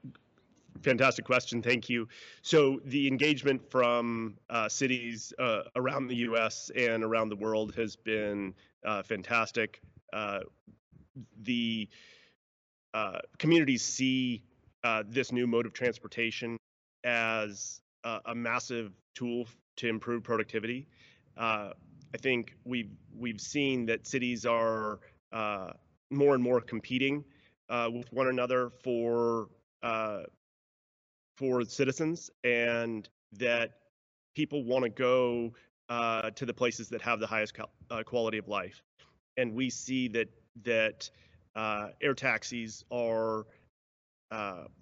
fantastic 0.82 1.26
question. 1.26 1.62
Thank 1.62 1.90
you. 1.90 2.08
So 2.42 2.80
the 2.86 3.08
engagement 3.08 3.70
from 3.70 4.38
uh, 4.50 4.70
cities 4.70 5.34
uh, 5.40 5.64
around 5.76 6.08
the 6.08 6.16
U.S. 6.18 6.72
and 6.76 7.04
around 7.04 7.30
the 7.30 7.36
world 7.36 7.74
has 7.76 7.96
been 7.96 8.54
uh, 8.86 9.04
fantastic. 9.04 9.82
Uh, 10.14 10.42
the 11.44 11.90
uh, 12.94 13.20
communities 13.38 13.84
see 13.84 14.44
uh, 14.84 15.04
this 15.08 15.32
new 15.32 15.48
mode 15.48 15.66
of 15.66 15.74
transportation 15.74 16.58
as 17.04 17.82
a, 18.04 18.20
a 18.28 18.36
massive 18.36 18.92
tool 19.14 19.48
to 19.78 19.88
improve 19.88 20.24
productivity. 20.24 20.88
I 21.38 22.18
think 22.18 22.56
we've 22.64 22.92
we've 23.18 23.42
seen 23.42 23.86
that 23.88 24.08
cities 24.08 24.46
are 24.46 25.00
more 26.12 26.34
and 26.34 26.44
more 26.44 26.62
competing 26.62 27.24
uh, 27.70 27.90
with 27.92 28.12
one 28.14 28.28
another 28.28 28.70
for 28.84 29.50
uh, 29.84 30.24
for 31.38 31.64
citizens, 31.66 32.30
and 32.44 33.10
that 33.34 33.72
people 34.36 34.64
want 34.64 34.84
to 34.84 34.90
go 34.90 35.54
uh, 35.90 36.30
to 36.32 36.46
the 36.46 36.54
places 36.54 36.90
that 36.90 37.02
have 37.02 37.20
the 37.20 37.28
highest 37.28 37.58
quality 38.06 38.38
of 38.38 38.48
life. 38.48 38.82
And 39.38 39.54
we 39.54 39.70
see 39.70 40.08
that 40.10 40.30
that 40.64 41.10
air 42.02 42.14
taxis 42.14 42.86
are 42.90 43.46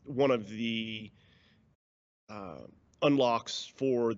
one 0.05 0.31
of 0.31 0.47
the 0.49 1.11
unlocks 3.01 3.71
for 3.75 4.13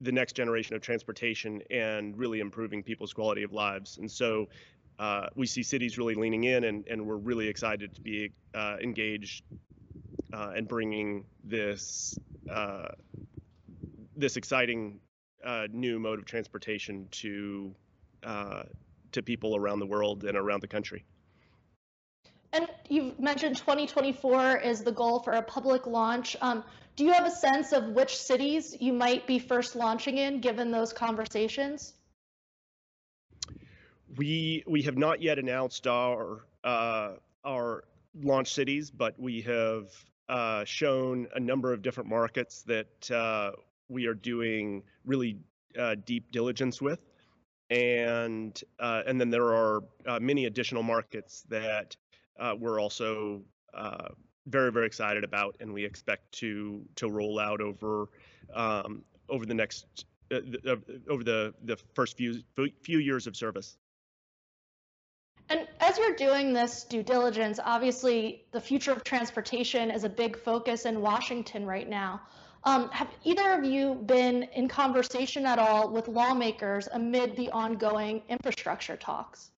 the 0.00 0.12
next 0.12 0.32
generation 0.34 0.74
of 0.74 0.82
transportation 0.82 1.62
and 1.70 2.16
really 2.18 2.40
improving 2.40 2.82
people's 2.82 3.12
quality 3.12 3.42
of 3.42 3.52
lives. 3.52 3.98
And 3.98 4.10
so 4.10 4.48
uh, 5.00 5.28
we 5.34 5.46
see 5.46 5.62
cities 5.62 5.96
really 5.96 6.14
leaning 6.14 6.44
in, 6.44 6.64
and, 6.64 6.86
and 6.86 7.04
we're 7.04 7.16
really 7.16 7.48
excited 7.48 7.94
to 7.94 8.02
be 8.02 8.30
uh, 8.54 8.76
engaged 8.82 9.44
uh, 10.34 10.52
and 10.54 10.68
bringing 10.68 11.24
this 11.42 12.18
this 14.16 14.36
exciting 14.36 15.00
new 15.70 15.98
mode 15.98 16.18
of 16.18 16.26
transportation 16.26 17.08
to 17.10 17.74
to 19.12 19.22
people 19.22 19.56
around 19.56 19.78
the 19.78 19.86
world 19.86 20.22
and 20.24 20.36
around 20.36 20.60
the 20.60 20.68
country. 20.68 21.02
And 22.52 22.68
you've 22.88 23.18
mentioned 23.18 23.56
2024 23.56 24.58
is 24.58 24.82
the 24.82 24.92
goal 24.92 25.20
for 25.20 25.32
a 25.32 25.42
public 25.42 25.86
launch. 25.86 26.36
Um, 26.42 26.62
do 26.96 27.04
you 27.04 27.12
have 27.12 27.24
a 27.24 27.30
sense 27.30 27.72
of 27.72 27.88
which 27.88 28.16
cities 28.16 28.76
you 28.78 28.92
might 28.92 29.26
be 29.26 29.38
first 29.38 29.74
launching 29.74 30.18
in, 30.18 30.40
given 30.40 30.70
those 30.70 30.92
conversations? 30.92 31.94
We 34.16 34.64
we 34.66 34.82
have 34.82 34.96
not 34.96 35.22
yet 35.22 35.38
announced 35.38 35.86
our 35.86 36.44
uh, 36.64 37.14
our 37.44 37.84
launch 38.14 38.52
cities, 38.52 38.90
but 38.90 39.18
we 39.18 39.40
have 39.42 39.88
uh, 40.28 40.64
shown 40.64 41.28
a 41.34 41.40
number 41.40 41.72
of 41.72 41.82
different 41.82 42.08
markets 42.08 42.62
that 42.62 43.10
uh, 43.10 43.52
we 43.88 44.06
are 44.06 44.14
doing 44.14 44.82
really 45.04 45.38
uh, 45.78 45.96
deep 46.04 46.32
diligence 46.32 46.82
with, 46.82 47.00
and 47.70 48.60
uh, 48.78 49.02
and 49.06 49.20
then 49.20 49.30
there 49.30 49.54
are 49.54 49.82
uh, 50.06 50.18
many 50.20 50.46
additional 50.46 50.82
markets 50.82 51.44
that 51.48 51.96
we're 52.58 52.80
also 52.80 53.42
very 54.46 54.72
very 54.72 54.86
excited 54.86 55.22
about, 55.22 55.56
and 55.60 55.72
we 55.72 55.84
expect 55.84 56.32
to 56.32 56.82
to 56.96 57.08
roll 57.08 57.38
out 57.38 57.60
over 57.60 58.08
um, 58.54 59.02
over 59.28 59.46
the 59.46 59.54
next 59.54 60.04
over 60.32 61.22
the 61.24 61.54
the 61.64 61.76
first 61.94 62.16
few 62.16 62.42
few 62.82 62.98
years 62.98 63.26
of 63.28 63.36
service. 63.36 63.76
And 65.90 65.98
as 65.98 66.06
you're 66.06 66.14
doing 66.14 66.52
this 66.52 66.84
due 66.84 67.02
diligence, 67.02 67.58
obviously 67.64 68.44
the 68.52 68.60
future 68.60 68.92
of 68.92 69.02
transportation 69.02 69.90
is 69.90 70.04
a 70.04 70.08
big 70.08 70.38
focus 70.38 70.86
in 70.86 71.00
Washington 71.00 71.66
right 71.66 71.88
now. 71.88 72.20
Um, 72.62 72.90
have 72.90 73.08
either 73.24 73.50
of 73.54 73.64
you 73.64 73.94
been 74.06 74.44
in 74.54 74.68
conversation 74.68 75.46
at 75.46 75.58
all 75.58 75.90
with 75.90 76.06
lawmakers 76.06 76.86
amid 76.92 77.34
the 77.34 77.50
ongoing 77.50 78.22
infrastructure 78.28 78.96
talks? 78.96 79.50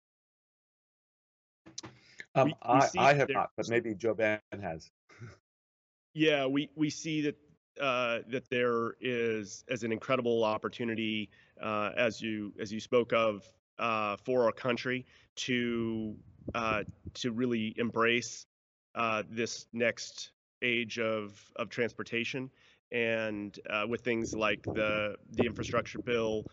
Um, 2.33 2.45
We- 2.45 2.53
we 2.53 2.57
I, 2.63 2.89
I 2.95 3.13
have 3.13 3.27
not, 3.29 3.51
but 3.57 3.67
maybe 3.67 3.93
Joe 3.93 4.13
Ben 4.13 4.39
has. 4.61 4.89
Yeah, 6.13 6.45
we 6.45 6.69
we 6.75 6.89
see 6.89 7.23
that 7.23 7.35
uh, 7.81 8.19
that 8.29 8.49
there 8.49 8.95
is 9.01 9.65
as 9.67 9.83
an 9.83 9.91
incredible 9.91 10.45
opportunity, 10.45 11.29
uh, 11.61 11.91
as 11.97 12.21
you 12.21 12.53
as 12.57 12.71
you 12.71 12.79
spoke 12.79 13.11
of, 13.11 13.43
uh, 13.81 14.15
for 14.17 14.45
our 14.45 14.51
country 14.53 15.05
to 15.35 16.15
uh, 16.55 16.83
to 17.15 17.31
really 17.31 17.73
embrace 17.77 18.45
uh, 18.95 19.23
this 19.29 19.67
next 19.73 20.31
age 20.61 20.99
of 20.99 21.43
of 21.57 21.69
transportation, 21.69 22.49
and 22.91 23.59
uh, 23.69 23.85
with 23.87 24.01
things 24.01 24.35
like 24.35 24.63
the 24.63 25.15
the 25.31 25.45
infrastructure 25.45 25.99
bill, 25.99 26.45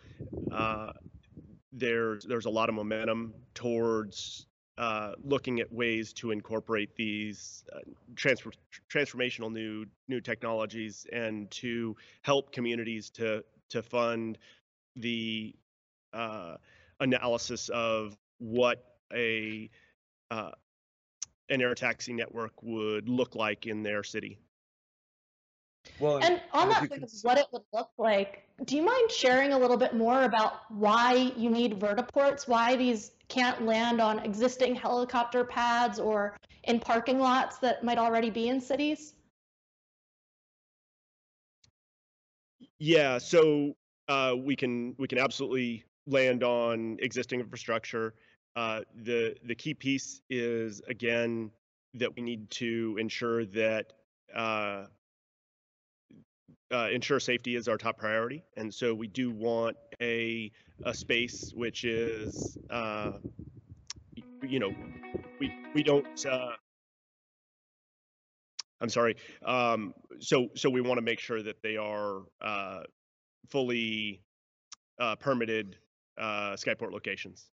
there's 1.72 2.24
there's 2.24 2.46
a 2.46 2.50
lot 2.50 2.68
of 2.68 2.74
momentum 2.74 3.34
towards 3.54 4.46
uh, 4.78 5.12
looking 5.24 5.60
at 5.60 5.72
ways 5.72 6.12
to 6.12 6.30
incorporate 6.30 6.94
these 6.96 7.64
uh, 7.74 7.80
transfer, 8.14 8.52
transformational 8.88 9.52
new 9.52 9.84
new 10.06 10.20
technologies 10.20 11.06
and 11.12 11.50
to 11.50 11.96
help 12.22 12.52
communities 12.52 13.10
to 13.10 13.44
to 13.68 13.82
fund 13.82 14.38
the 14.96 15.54
uh, 16.12 16.56
analysis 17.00 17.68
of 17.70 18.16
what 18.38 18.84
a 19.12 19.70
uh, 20.30 20.50
an 21.48 21.62
air 21.62 21.74
taxi 21.74 22.12
network 22.12 22.52
would 22.62 23.08
look 23.08 23.34
like 23.34 23.66
in 23.66 23.82
their 23.82 24.02
city. 24.02 24.38
Well, 25.98 26.18
and 26.18 26.40
on 26.52 26.68
that 26.68 26.88
point 26.88 27.02
of 27.02 27.10
what 27.22 27.38
it 27.38 27.46
would 27.52 27.62
look 27.72 27.90
like, 27.96 28.44
do 28.64 28.76
you 28.76 28.82
mind 28.82 29.10
sharing 29.10 29.52
a 29.52 29.58
little 29.58 29.76
bit 29.76 29.94
more 29.94 30.24
about 30.24 30.70
why 30.70 31.32
you 31.36 31.50
need 31.50 31.78
vertiports, 31.78 32.46
why 32.46 32.76
these 32.76 33.12
can't 33.28 33.62
land 33.64 34.00
on 34.00 34.18
existing 34.20 34.74
helicopter 34.74 35.44
pads 35.44 35.98
or 35.98 36.36
in 36.64 36.78
parking 36.78 37.18
lots 37.18 37.58
that 37.58 37.84
might 37.84 37.98
already 37.98 38.30
be 38.30 38.48
in 38.48 38.60
cities? 38.60 39.14
Yeah, 42.78 43.18
so 43.18 43.74
uh, 44.08 44.34
we 44.38 44.54
can 44.54 44.94
we 44.98 45.08
can 45.08 45.18
absolutely 45.18 45.84
land 46.08 46.42
on 46.42 46.96
existing 47.00 47.40
infrastructure. 47.40 48.14
Uh, 48.56 48.80
the 49.04 49.36
the 49.44 49.54
key 49.54 49.74
piece 49.74 50.20
is 50.30 50.80
again 50.88 51.50
that 51.94 52.14
we 52.16 52.22
need 52.22 52.50
to 52.50 52.96
ensure 52.98 53.44
that 53.44 53.92
uh, 54.34 54.84
uh, 56.72 56.88
ensure 56.92 57.20
safety 57.20 57.56
is 57.56 57.68
our 57.68 57.76
top 57.78 57.98
priority, 57.98 58.42
and 58.56 58.72
so 58.72 58.94
we 58.94 59.06
do 59.06 59.30
want 59.30 59.76
a 60.00 60.50
a 60.84 60.94
space 60.94 61.52
which 61.54 61.84
is, 61.84 62.56
uh, 62.70 63.12
you 64.42 64.58
know, 64.58 64.72
we 65.40 65.52
we 65.74 65.82
don't. 65.82 66.06
Uh, 66.26 66.52
I'm 68.80 68.88
sorry. 68.88 69.16
Um, 69.44 69.94
so 70.20 70.48
so 70.54 70.70
we 70.70 70.80
want 70.80 70.98
to 70.98 71.02
make 71.02 71.20
sure 71.20 71.42
that 71.42 71.62
they 71.62 71.76
are 71.76 72.22
uh, 72.40 72.82
fully 73.48 74.22
uh, 74.98 75.16
permitted 75.16 75.76
uh, 76.18 76.52
Skyport 76.54 76.92
locations. 76.92 77.46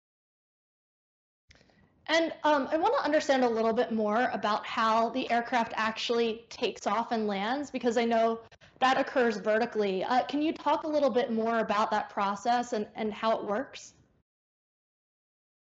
And 2.08 2.34
um, 2.43 2.67
I 2.72 2.77
want 2.77 2.93
to 2.98 3.03
understand 3.03 3.43
a 3.43 3.50
little 3.50 3.72
bit 3.72 3.91
more 3.91 4.29
about 4.34 4.65
how 4.65 5.10
the 5.10 5.29
aircraft 5.32 5.74
actually 5.75 6.46
takes 6.50 6.86
off 6.86 7.12
and 7.12 7.27
lands 7.27 7.72
because 7.72 7.98
I 7.98 8.03
know 8.03 8.41
that 8.79 8.98
occurs 8.98 9.38
vertically. 9.38 10.03
Uh, 10.03 10.24
can 10.25 10.41
you 10.41 10.51
talk 10.51 10.84
a 10.84 10.88
little 10.88 11.10
bit 11.10 11.32
more 11.32 11.60
about 11.60 11.89
that 11.91 12.10
process 12.10 12.74
and, 12.74 12.88
and 12.96 13.13
how 13.13 13.38
it 13.38 13.46
works? 13.46 13.93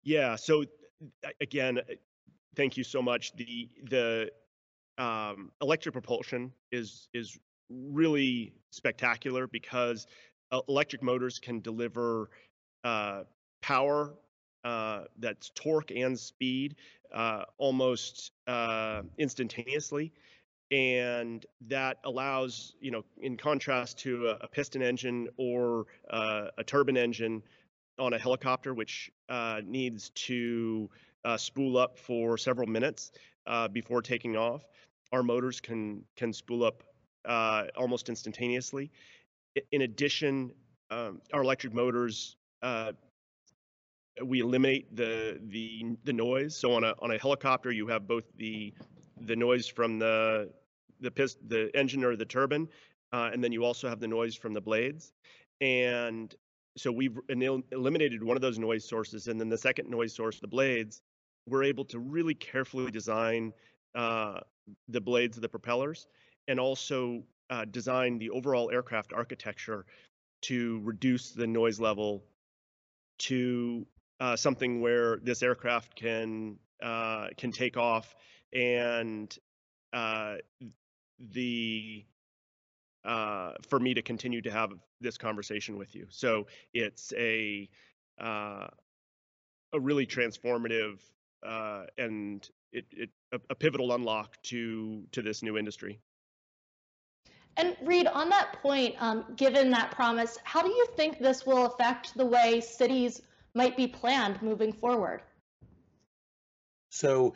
Yeah. 0.02 0.34
So 0.34 0.64
again, 1.40 1.80
thank 2.56 2.76
you 2.76 2.82
so 2.82 3.00
much. 3.00 3.34
The 3.36 3.68
the 3.84 4.30
um, 4.98 5.52
electric 5.60 5.92
propulsion 5.92 6.52
is 6.72 7.08
is 7.14 7.38
really 7.70 8.52
spectacular 8.70 9.46
because 9.46 10.06
uh, 10.50 10.60
electric 10.68 11.02
motors 11.02 11.38
can 11.38 11.60
deliver 11.60 12.30
uh, 12.84 13.22
power 13.60 14.14
uh, 14.64 15.04
that's 15.18 15.50
torque 15.54 15.90
and 15.90 16.18
speed 16.18 16.76
uh, 17.12 17.44
almost 17.58 18.32
uh, 18.46 19.02
instantaneously. 19.18 20.12
And 20.70 21.44
that 21.68 21.98
allows 22.04 22.74
you 22.80 22.90
know 22.90 23.04
in 23.20 23.36
contrast 23.36 23.98
to 24.00 24.28
a, 24.28 24.44
a 24.44 24.48
piston 24.48 24.82
engine 24.82 25.28
or 25.36 25.86
uh, 26.08 26.48
a 26.56 26.64
turbine 26.64 26.96
engine 26.96 27.42
on 27.98 28.14
a 28.14 28.18
helicopter 28.18 28.72
which 28.72 29.10
uh, 29.28 29.60
needs 29.64 30.10
to 30.10 30.88
uh, 31.24 31.36
spool 31.36 31.76
up 31.76 31.98
for 31.98 32.38
several 32.38 32.66
minutes 32.66 33.12
before 33.72 34.00
taking 34.00 34.36
off 34.36 34.62
our 35.12 35.22
motors 35.22 35.60
can 35.60 36.04
can 36.16 36.32
spool 36.32 36.64
up 36.64 36.82
almost 37.76 38.08
instantaneously. 38.08 38.90
In 39.72 39.82
addition 39.82 40.52
um, 40.90 41.20
our 41.32 41.42
electric 41.42 41.74
motors 41.74 42.36
uh, 42.62 42.92
we 44.24 44.40
eliminate 44.40 44.94
the 44.94 45.40
the 45.48 45.96
the 46.04 46.12
noise 46.12 46.54
so 46.56 46.72
on 46.72 46.84
a 46.84 46.94
on 47.00 47.10
a 47.12 47.18
helicopter 47.18 47.72
you 47.72 47.86
have 47.86 48.06
both 48.06 48.24
the 48.36 48.72
the 49.26 49.36
noise 49.36 49.66
from 49.66 49.98
the 49.98 50.50
the 51.02 51.10
pist- 51.10 51.46
the 51.48 51.70
engine 51.76 52.04
or 52.04 52.16
the 52.16 52.24
turbine, 52.24 52.68
uh, 53.12 53.30
and 53.32 53.42
then 53.42 53.52
you 53.52 53.64
also 53.64 53.88
have 53.88 54.00
the 54.00 54.08
noise 54.08 54.34
from 54.34 54.54
the 54.54 54.60
blades. 54.60 55.12
And 55.60 56.34
so 56.76 56.90
we've 56.90 57.18
eliminated 57.28 58.22
one 58.22 58.36
of 58.36 58.40
those 58.40 58.58
noise 58.58 58.88
sources, 58.88 59.28
and 59.28 59.38
then 59.38 59.48
the 59.48 59.58
second 59.58 59.90
noise 59.90 60.14
source, 60.14 60.40
the 60.40 60.48
blades, 60.48 61.02
we're 61.46 61.64
able 61.64 61.84
to 61.86 61.98
really 61.98 62.34
carefully 62.34 62.90
design 62.90 63.52
uh, 63.94 64.40
the 64.88 65.00
blades 65.00 65.36
of 65.36 65.42
the 65.42 65.48
propellers, 65.48 66.06
and 66.48 66.58
also 66.58 67.22
uh, 67.50 67.64
design 67.66 68.18
the 68.18 68.30
overall 68.30 68.70
aircraft 68.70 69.12
architecture 69.12 69.84
to 70.42 70.80
reduce 70.82 71.32
the 71.32 71.46
noise 71.46 71.78
level 71.78 72.24
to 73.22 73.86
uh, 74.20 74.36
something 74.36 74.80
where 74.80 75.18
this 75.22 75.42
aircraft 75.42 75.96
can 75.96 76.58
uh, 76.82 77.28
can 77.36 77.52
take 77.52 77.76
off 77.76 78.14
and 78.52 79.36
uh, 79.92 80.36
the 81.18 82.04
uh, 83.04 83.52
for 83.68 83.80
me 83.80 83.94
to 83.94 84.02
continue 84.02 84.40
to 84.42 84.50
have 84.50 84.72
this 85.00 85.18
conversation 85.18 85.76
with 85.76 85.94
you. 85.94 86.06
So 86.10 86.46
it's 86.72 87.12
a 87.16 87.68
uh, 88.20 88.68
a 89.72 89.80
really 89.80 90.06
transformative 90.06 91.00
uh, 91.44 91.84
and 91.98 92.48
it, 92.72 92.86
it 92.92 93.10
a, 93.32 93.40
a, 93.50 93.54
pivotal 93.54 93.92
unlock 93.92 94.40
to 94.42 95.04
to 95.12 95.22
this 95.22 95.42
new 95.42 95.58
industry. 95.58 96.00
And 97.56 97.76
Reid, 97.82 98.06
on 98.06 98.28
that 98.30 98.54
point, 98.62 98.94
um, 98.98 99.24
given 99.36 99.70
that 99.70 99.90
promise, 99.90 100.38
how 100.44 100.62
do 100.62 100.68
you 100.68 100.86
think 100.96 101.18
this 101.18 101.44
will 101.44 101.66
affect 101.66 102.16
the 102.16 102.24
way 102.24 102.60
cities 102.60 103.22
might 103.54 103.76
be 103.76 103.86
planned 103.86 104.40
moving 104.40 104.72
forward? 104.72 105.22
So 106.88 107.34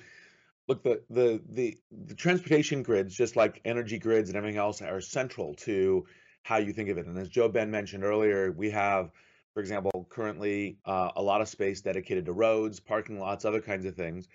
look 0.68 0.82
the, 0.82 1.02
the 1.10 1.40
the 1.50 1.78
the 2.06 2.14
transportation 2.14 2.82
grids 2.82 3.14
just 3.14 3.36
like 3.36 3.60
energy 3.64 3.98
grids 3.98 4.28
and 4.28 4.36
everything 4.36 4.58
else 4.58 4.82
are 4.82 5.00
central 5.00 5.54
to 5.54 6.04
how 6.42 6.58
you 6.58 6.72
think 6.72 6.88
of 6.88 6.98
it. 6.98 7.06
And 7.06 7.16
as 7.18 7.28
Joe 7.28 7.48
Ben 7.48 7.70
mentioned 7.70 8.04
earlier 8.04 8.52
we 8.52 8.70
have 8.70 9.10
for 9.54 9.60
example 9.60 10.06
currently 10.10 10.78
uh, 10.84 11.10
a 11.16 11.22
lot 11.22 11.40
of 11.40 11.48
space 11.48 11.80
dedicated 11.80 12.26
to 12.26 12.32
roads 12.32 12.80
parking 12.80 13.18
lots 13.18 13.44
other 13.44 13.60
kinds 13.60 13.86
of 13.86 13.94
things. 13.94 14.28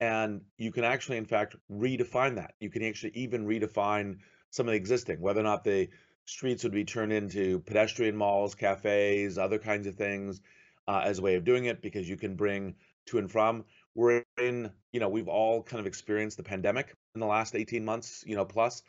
And 0.00 0.42
you 0.58 0.72
can 0.72 0.84
actually 0.84 1.16
in 1.16 1.26
fact 1.26 1.56
redefine 1.70 2.34
that. 2.36 2.54
You 2.60 2.70
can 2.70 2.84
actually 2.84 3.12
even 3.14 3.46
redefine 3.46 4.18
some 4.52 4.68
of 4.68 4.72
the 4.72 4.76
existing 4.76 5.20
whether 5.20 5.40
or 5.40 5.44
not 5.44 5.64
the 5.64 5.88
streets 6.24 6.62
would 6.62 6.72
be 6.72 6.84
turned 6.84 7.12
into 7.12 7.58
pedestrian 7.60 8.16
malls 8.16 8.54
cafes 8.54 9.36
other 9.36 9.58
kinds 9.58 9.88
of 9.88 9.96
things 9.96 10.40
uh, 10.86 11.02
as 11.04 11.18
a 11.18 11.22
way 11.22 11.34
of 11.34 11.44
doing 11.44 11.64
it 11.64 11.82
because 11.82 12.08
you 12.08 12.16
can 12.16 12.36
bring 12.36 12.76
to 13.06 13.18
and 13.18 13.30
from 13.30 13.64
we're 13.94 14.24
in, 14.38 14.70
you 14.92 15.00
know, 15.00 15.08
we've 15.08 15.28
all 15.28 15.62
kind 15.62 15.80
of 15.80 15.86
experienced 15.86 16.36
the 16.36 16.42
pandemic 16.42 16.94
in 17.14 17.20
the 17.20 17.26
last 17.26 17.54
18 17.54 17.84
months, 17.84 18.24
you 18.26 18.36
know, 18.36 18.44
plus. 18.44 18.82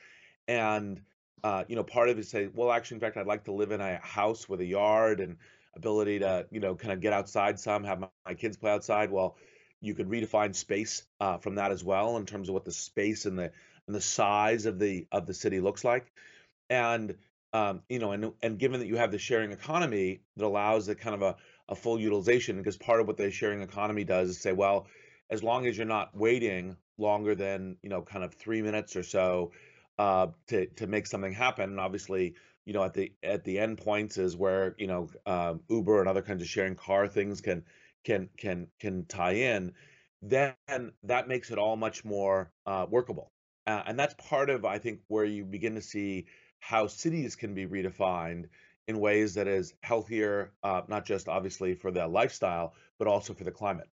And, 0.47 1.01
uh, 1.43 1.63
you 1.67 1.75
know, 1.75 1.83
part 1.83 2.09
of 2.09 2.17
it 2.17 2.21
is 2.21 2.29
say, 2.29 2.49
well, 2.53 2.71
actually, 2.71 2.95
in 2.95 3.01
fact, 3.01 3.17
I'd 3.17 3.27
like 3.27 3.45
to 3.45 3.51
live 3.51 3.71
in 3.71 3.81
a 3.81 3.97
house 3.97 4.47
with 4.47 4.61
a 4.61 4.65
yard 4.65 5.19
and 5.19 5.37
ability 5.75 6.19
to, 6.19 6.47
you 6.51 6.59
know, 6.59 6.75
kind 6.75 6.93
of 6.93 7.01
get 7.01 7.13
outside 7.13 7.59
some, 7.59 7.83
have 7.83 7.99
my, 7.99 8.07
my 8.25 8.33
kids 8.33 8.57
play 8.57 8.71
outside. 8.71 9.11
Well, 9.11 9.35
you 9.81 9.93
could 9.93 10.07
redefine 10.07 10.55
space 10.55 11.03
uh, 11.19 11.37
from 11.37 11.55
that 11.55 11.71
as 11.71 11.83
well 11.83 12.15
in 12.15 12.25
terms 12.25 12.47
of 12.47 12.53
what 12.53 12.63
the 12.63 12.71
space 12.71 13.25
and 13.25 13.37
the 13.37 13.51
and 13.87 13.95
the 13.95 14.01
size 14.01 14.65
of 14.65 14.79
the 14.79 15.07
of 15.11 15.25
the 15.27 15.33
city 15.33 15.59
looks 15.59 15.83
like. 15.83 16.11
And 16.69 17.15
um, 17.53 17.83
you 17.89 17.99
know, 17.99 18.11
and 18.11 18.33
and 18.41 18.59
given 18.59 18.79
that 18.79 18.87
you 18.87 18.97
have 18.97 19.11
the 19.11 19.19
sharing 19.19 19.51
economy 19.51 20.21
that 20.37 20.45
allows 20.45 20.87
the 20.87 20.95
kind 20.95 21.15
of 21.15 21.21
a 21.21 21.35
a 21.69 21.75
full 21.75 21.99
utilization 21.99 22.57
because 22.57 22.77
part 22.77 22.99
of 22.99 23.07
what 23.07 23.17
the 23.17 23.31
sharing 23.31 23.61
economy 23.61 24.03
does 24.03 24.29
is 24.29 24.41
say, 24.41 24.51
well, 24.53 24.87
as 25.29 25.43
long 25.43 25.65
as 25.67 25.77
you're 25.77 25.85
not 25.87 26.15
waiting 26.15 26.77
longer 26.97 27.35
than 27.35 27.77
you 27.83 27.89
know 27.89 28.01
kind 28.01 28.23
of 28.23 28.33
three 28.33 28.61
minutes 28.61 28.95
or 28.95 29.03
so 29.03 29.51
uh, 29.99 30.27
to 30.47 30.67
to 30.67 30.87
make 30.87 31.07
something 31.07 31.33
happen, 31.33 31.69
and 31.71 31.79
obviously 31.79 32.35
you 32.65 32.73
know 32.73 32.83
at 32.83 32.93
the 32.93 33.13
at 33.23 33.43
the 33.43 33.59
end 33.59 33.77
points 33.77 34.17
is 34.17 34.35
where 34.37 34.75
you 34.77 34.87
know 34.87 35.09
um, 35.25 35.61
Uber 35.69 35.99
and 35.99 36.09
other 36.09 36.21
kinds 36.23 36.41
of 36.41 36.47
sharing 36.49 36.75
car 36.75 37.07
things 37.07 37.41
can 37.41 37.63
can 38.03 38.29
can 38.37 38.67
can 38.79 39.05
tie 39.05 39.33
in, 39.33 39.73
then 40.21 40.55
that 41.03 41.27
makes 41.27 41.51
it 41.51 41.57
all 41.59 41.75
much 41.75 42.05
more 42.05 42.51
uh, 42.65 42.85
workable, 42.89 43.31
uh, 43.67 43.83
and 43.85 43.97
that's 43.97 44.15
part 44.15 44.49
of 44.49 44.65
I 44.65 44.77
think 44.77 44.99
where 45.07 45.25
you 45.25 45.45
begin 45.45 45.75
to 45.75 45.81
see 45.81 46.25
how 46.59 46.87
cities 46.87 47.35
can 47.35 47.53
be 47.53 47.65
redefined 47.65 48.45
in 48.87 48.99
ways 48.99 49.33
that 49.35 49.47
is 49.47 49.73
healthier, 49.81 50.51
uh, 50.63 50.81
not 50.87 51.05
just 51.05 51.27
obviously 51.27 51.73
for 51.73 51.91
the 51.91 52.07
lifestyle, 52.07 52.73
but 52.99 53.07
also 53.07 53.33
for 53.33 53.43
the 53.43 53.51
climate. 53.51 53.87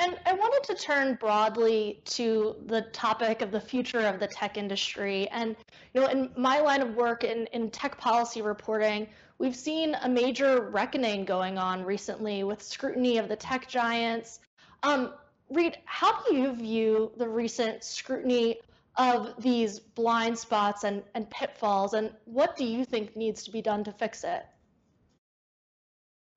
And 0.00 0.16
I 0.26 0.32
wanted 0.32 0.62
to 0.74 0.80
turn 0.80 1.14
broadly 1.14 2.02
to 2.06 2.54
the 2.66 2.82
topic 2.92 3.42
of 3.42 3.50
the 3.50 3.60
future 3.60 4.06
of 4.06 4.20
the 4.20 4.28
tech 4.28 4.56
industry. 4.56 5.28
And 5.28 5.56
you 5.92 6.00
know, 6.00 6.06
in 6.06 6.30
my 6.36 6.60
line 6.60 6.82
of 6.82 6.94
work 6.94 7.24
in, 7.24 7.46
in 7.46 7.70
tech 7.70 7.98
policy 7.98 8.40
reporting, 8.40 9.08
we've 9.38 9.56
seen 9.56 9.96
a 10.02 10.08
major 10.08 10.60
reckoning 10.70 11.24
going 11.24 11.58
on 11.58 11.84
recently 11.84 12.44
with 12.44 12.62
scrutiny 12.62 13.18
of 13.18 13.28
the 13.28 13.34
tech 13.34 13.68
giants. 13.68 14.38
Um, 14.84 15.14
Reid, 15.50 15.78
how 15.84 16.22
do 16.24 16.34
you 16.34 16.52
view 16.54 17.12
the 17.16 17.28
recent 17.28 17.82
scrutiny 17.82 18.60
of 18.96 19.40
these 19.40 19.78
blind 19.78 20.38
spots 20.38 20.84
and, 20.84 21.02
and 21.14 21.28
pitfalls, 21.30 21.94
and 21.94 22.12
what 22.24 22.56
do 22.56 22.64
you 22.64 22.84
think 22.84 23.16
needs 23.16 23.44
to 23.44 23.50
be 23.50 23.62
done 23.62 23.84
to 23.84 23.92
fix 23.92 24.24
it? 24.24 24.44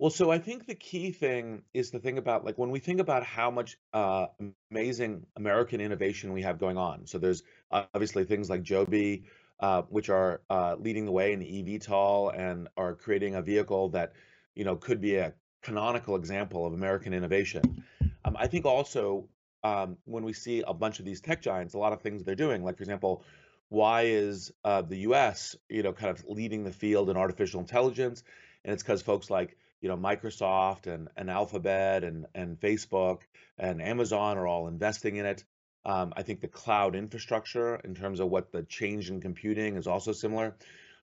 Well, 0.02 0.10
so 0.10 0.32
I 0.32 0.40
think 0.40 0.66
the 0.66 0.76
key 0.76 1.12
thing 1.12 1.62
is 1.76 1.92
to 1.92 2.00
think 2.00 2.18
about 2.18 2.44
like 2.44 2.58
when 2.58 2.72
we 2.72 2.80
think 2.80 3.00
about 3.00 3.24
how 3.24 3.52
much 3.52 3.78
uh, 3.94 4.28
amazing 4.72 5.26
American 5.36 5.80
innovation 5.80 6.34
we 6.34 6.42
have 6.42 6.58
going 6.58 6.78
on. 6.78 7.06
So 7.06 7.20
there's 7.20 7.44
obviously 7.70 8.24
things 8.24 8.50
like 8.50 8.64
Joby, 8.64 9.26
uh, 9.60 9.84
which 9.84 10.10
are 10.10 10.42
uh, 10.50 10.76
leading 10.80 11.06
the 11.06 11.12
way 11.12 11.34
in 11.34 11.40
the 11.40 11.46
eVTOL 11.46 12.36
and 12.36 12.68
are 12.78 12.96
creating 12.96 13.36
a 13.36 13.44
vehicle 13.44 13.90
that 13.90 14.14
you 14.56 14.64
know 14.64 14.76
could 14.76 15.02
be 15.02 15.18
a 15.18 15.34
canonical 15.62 16.16
example 16.16 16.66
of 16.66 16.74
American 16.74 17.14
innovation. 17.14 17.84
Um, 18.26 18.36
I 18.40 18.48
think 18.48 18.66
also 18.66 19.28
um, 19.64 19.98
when 20.06 20.24
we 20.24 20.34
see 20.34 20.64
a 20.66 20.74
bunch 20.74 21.00
of 21.00 21.06
these 21.06 21.22
tech 21.22 21.42
giants, 21.42 21.74
a 21.74 21.78
lot 21.78 21.94
of 21.94 22.02
things 22.02 22.24
they're 22.24 22.36
doing, 22.36 22.64
like 22.64 22.78
for 22.78 22.84
example, 22.84 23.24
why 23.70 24.04
is 24.04 24.52
uh, 24.66 24.82
the 24.82 24.98
U.S. 24.98 25.56
you 25.70 25.84
know 25.84 25.94
kind 25.94 26.10
of 26.10 26.26
leading 26.28 26.64
the 26.64 26.72
field 26.72 27.10
in 27.10 27.18
artificial 27.18 27.60
intelligence? 27.60 28.24
And 28.64 28.74
it's 28.74 28.84
because 28.84 29.02
folks 29.02 29.30
like 29.30 29.58
you 29.82 29.90
know 29.90 29.98
Microsoft 29.98 30.88
and, 30.88 31.10
and 31.16 31.30
Alphabet 31.30 32.04
and 32.04 32.26
and 32.36 32.60
Facebook 32.60 33.22
and 33.58 33.82
Amazon 33.82 34.38
are 34.38 34.48
all 34.48 34.68
investing 34.68 35.16
in 35.16 35.26
it. 35.26 35.44
Um, 35.84 36.14
I 36.16 36.22
think 36.22 36.42
the 36.42 36.48
cloud 36.48 36.96
infrastructure 36.96 37.78
in 37.78 37.96
terms 37.96 38.20
of 38.20 38.30
what 38.30 38.52
the 38.52 38.64
change 38.64 39.10
in 39.10 39.20
computing 39.20 39.78
is 39.78 39.88
also 39.88 40.12
similar. 40.12 40.56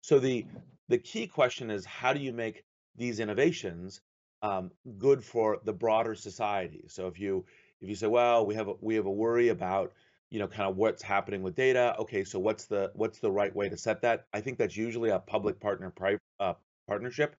So 0.03 0.19
the 0.19 0.47
the 0.89 0.99
key 0.99 1.27
question 1.27 1.71
is 1.71 1.85
how 1.85 2.13
do 2.13 2.21
you 2.21 2.33
make 2.33 2.65
these 2.97 3.21
innovations 3.21 4.01
um, 4.43 4.71
good 4.99 5.25
for 5.25 5.59
the 5.65 5.73
broader 5.73 6.15
society? 6.15 6.85
So 6.89 7.07
if 7.07 7.19
you 7.19 7.45
if 7.81 7.89
you 7.89 7.95
say, 7.95 8.09
well, 8.09 8.47
we 8.47 8.55
have 8.55 8.69
a, 8.69 8.75
we 8.81 8.95
have 8.97 9.07
a 9.07 9.11
worry 9.11 9.49
about 9.49 9.93
you 10.31 10.39
know 10.39 10.49
kind 10.49 10.69
of 10.69 10.77
what's 10.77 11.03
happening 11.03 11.43
with 11.43 11.55
data. 11.55 11.95
Okay, 11.99 12.25
so 12.25 12.39
what's 12.39 12.67
the 12.67 12.91
what's 12.95 13.19
the 13.19 13.31
right 13.31 13.55
way 13.55 13.69
to 13.69 13.77
set 13.77 14.03
that? 14.03 14.27
I 14.33 14.41
think 14.41 14.59
that's 14.59 14.77
usually 14.77 15.11
a 15.11 15.19
public 15.19 15.61
partner 15.61 15.93
uh, 16.41 16.55
partnership 16.87 17.37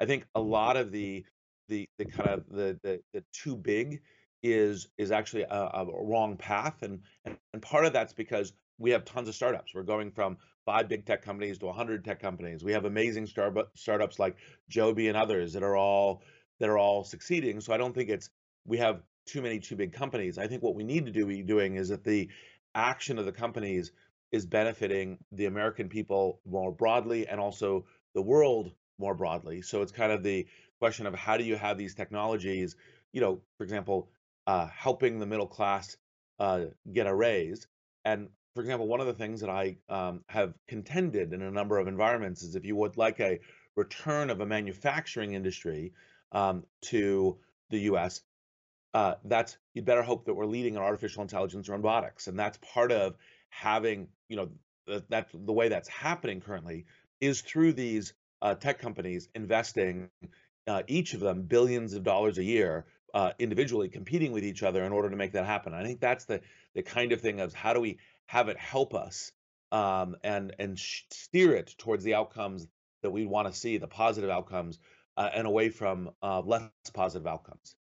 I 0.00 0.06
think 0.06 0.26
a 0.34 0.40
lot 0.40 0.76
of 0.76 0.90
the 0.90 1.24
the 1.68 1.86
the 1.98 2.06
kind 2.06 2.30
of 2.30 2.48
the 2.48 2.78
the, 2.82 3.00
the 3.12 3.22
too 3.32 3.56
big 3.56 4.00
is 4.42 4.88
is 4.96 5.12
actually 5.12 5.42
a, 5.42 5.70
a 5.74 5.86
wrong 6.02 6.36
path, 6.36 6.82
and, 6.82 7.00
and 7.26 7.36
and 7.52 7.62
part 7.62 7.84
of 7.84 7.92
that's 7.92 8.14
because 8.14 8.54
we 8.78 8.90
have 8.90 9.04
tons 9.04 9.28
of 9.28 9.34
startups. 9.34 9.74
We're 9.74 9.82
going 9.82 10.10
from 10.10 10.38
five 10.64 10.88
big 10.88 11.04
tech 11.04 11.22
companies 11.22 11.58
to 11.58 11.66
100 11.66 12.04
tech 12.04 12.20
companies. 12.20 12.64
We 12.64 12.72
have 12.72 12.86
amazing 12.86 13.26
startup 13.26 13.70
startups 13.76 14.18
like 14.18 14.36
Joby 14.70 15.08
and 15.08 15.16
others 15.16 15.52
that 15.52 15.62
are 15.62 15.76
all 15.76 16.22
that 16.60 16.68
are 16.68 16.78
all 16.78 17.02
succeeding. 17.02 17.60
So 17.60 17.72
I 17.72 17.76
don't 17.78 17.94
think 17.94 18.10
it's 18.10 18.30
we 18.64 18.78
have 18.78 19.02
too 19.26 19.42
many 19.42 19.58
too 19.58 19.76
big 19.76 19.92
companies. 19.92 20.38
I 20.38 20.46
think 20.46 20.62
what 20.62 20.74
we 20.74 20.84
need 20.84 21.06
to 21.06 21.12
do 21.12 21.26
be 21.26 21.42
doing 21.42 21.76
is 21.76 21.88
that 21.88 22.04
the 22.04 22.28
action 22.74 23.18
of 23.18 23.26
the 23.26 23.32
companies 23.32 23.92
is 24.30 24.46
benefiting 24.46 25.18
the 25.32 25.46
American 25.46 25.88
people 25.88 26.40
more 26.46 26.70
broadly 26.70 27.26
and 27.26 27.40
also 27.40 27.84
the 28.14 28.22
world 28.22 28.72
more 28.98 29.14
broadly. 29.14 29.62
So 29.62 29.82
it's 29.82 29.92
kind 29.92 30.12
of 30.12 30.22
the 30.22 30.46
question 30.78 31.06
of 31.06 31.14
how 31.14 31.36
do 31.36 31.44
you 31.44 31.56
have 31.56 31.78
these 31.78 31.94
technologies, 31.94 32.76
you 33.12 33.20
know, 33.20 33.40
for 33.58 33.64
example, 33.64 34.08
uh, 34.46 34.68
helping 34.68 35.18
the 35.18 35.26
middle 35.26 35.46
class 35.46 35.96
uh, 36.38 36.66
get 36.92 37.06
a 37.06 37.14
raise. 37.14 37.66
And 38.04 38.28
for 38.54 38.60
example, 38.60 38.88
one 38.88 39.00
of 39.00 39.06
the 39.06 39.14
things 39.14 39.40
that 39.40 39.50
I 39.50 39.76
um, 39.88 40.22
have 40.28 40.54
contended 40.68 41.32
in 41.32 41.42
a 41.42 41.50
number 41.50 41.78
of 41.78 41.88
environments 41.88 42.42
is 42.42 42.54
if 42.54 42.64
you 42.64 42.76
would 42.76 42.96
like 42.96 43.20
a 43.20 43.40
return 43.76 44.30
of 44.30 44.40
a 44.40 44.46
manufacturing 44.46 45.34
industry 45.34 45.92
um, 46.32 46.64
to 46.82 47.38
the 47.70 47.78
U.S., 47.80 48.22
uh, 48.92 49.14
that's 49.24 49.56
you'd 49.74 49.84
better 49.84 50.02
hope 50.02 50.24
that 50.24 50.34
we're 50.34 50.46
leading 50.46 50.74
in 50.74 50.80
artificial 50.80 51.22
intelligence 51.22 51.68
and 51.68 51.76
robotics, 51.76 52.26
and 52.26 52.38
that's 52.38 52.58
part 52.58 52.90
of 52.90 53.14
having 53.48 54.08
you 54.28 54.36
know 54.36 54.48
that, 54.86 55.08
that 55.10 55.28
the 55.32 55.52
way 55.52 55.68
that's 55.68 55.88
happening 55.88 56.40
currently 56.40 56.86
is 57.20 57.40
through 57.40 57.72
these 57.72 58.14
uh, 58.42 58.54
tech 58.54 58.78
companies 58.78 59.28
investing, 59.34 60.08
uh, 60.66 60.82
each 60.88 61.14
of 61.14 61.20
them 61.20 61.42
billions 61.42 61.94
of 61.94 62.02
dollars 62.02 62.38
a 62.38 62.44
year, 62.44 62.86
uh, 63.14 63.32
individually 63.38 63.88
competing 63.88 64.32
with 64.32 64.44
each 64.44 64.62
other 64.62 64.84
in 64.84 64.92
order 64.92 65.10
to 65.10 65.16
make 65.16 65.32
that 65.32 65.46
happen. 65.46 65.74
I 65.74 65.84
think 65.84 66.00
that's 66.00 66.24
the 66.24 66.40
the 66.74 66.82
kind 66.82 67.12
of 67.12 67.20
thing 67.20 67.40
of 67.40 67.54
how 67.54 67.72
do 67.72 67.80
we 67.80 67.98
have 68.26 68.48
it 68.48 68.58
help 68.58 68.94
us 68.94 69.32
um, 69.72 70.16
and 70.24 70.54
and 70.58 70.78
steer 70.78 71.54
it 71.54 71.74
towards 71.78 72.04
the 72.04 72.14
outcomes 72.14 72.66
that 73.02 73.10
we 73.10 73.26
want 73.26 73.48
to 73.48 73.58
see, 73.58 73.78
the 73.78 73.86
positive 73.86 74.30
outcomes, 74.30 74.78
uh, 75.16 75.30
and 75.34 75.46
away 75.46 75.68
from 75.68 76.10
uh, 76.22 76.40
less 76.40 76.70
positive 76.92 77.26
outcomes. 77.26 77.74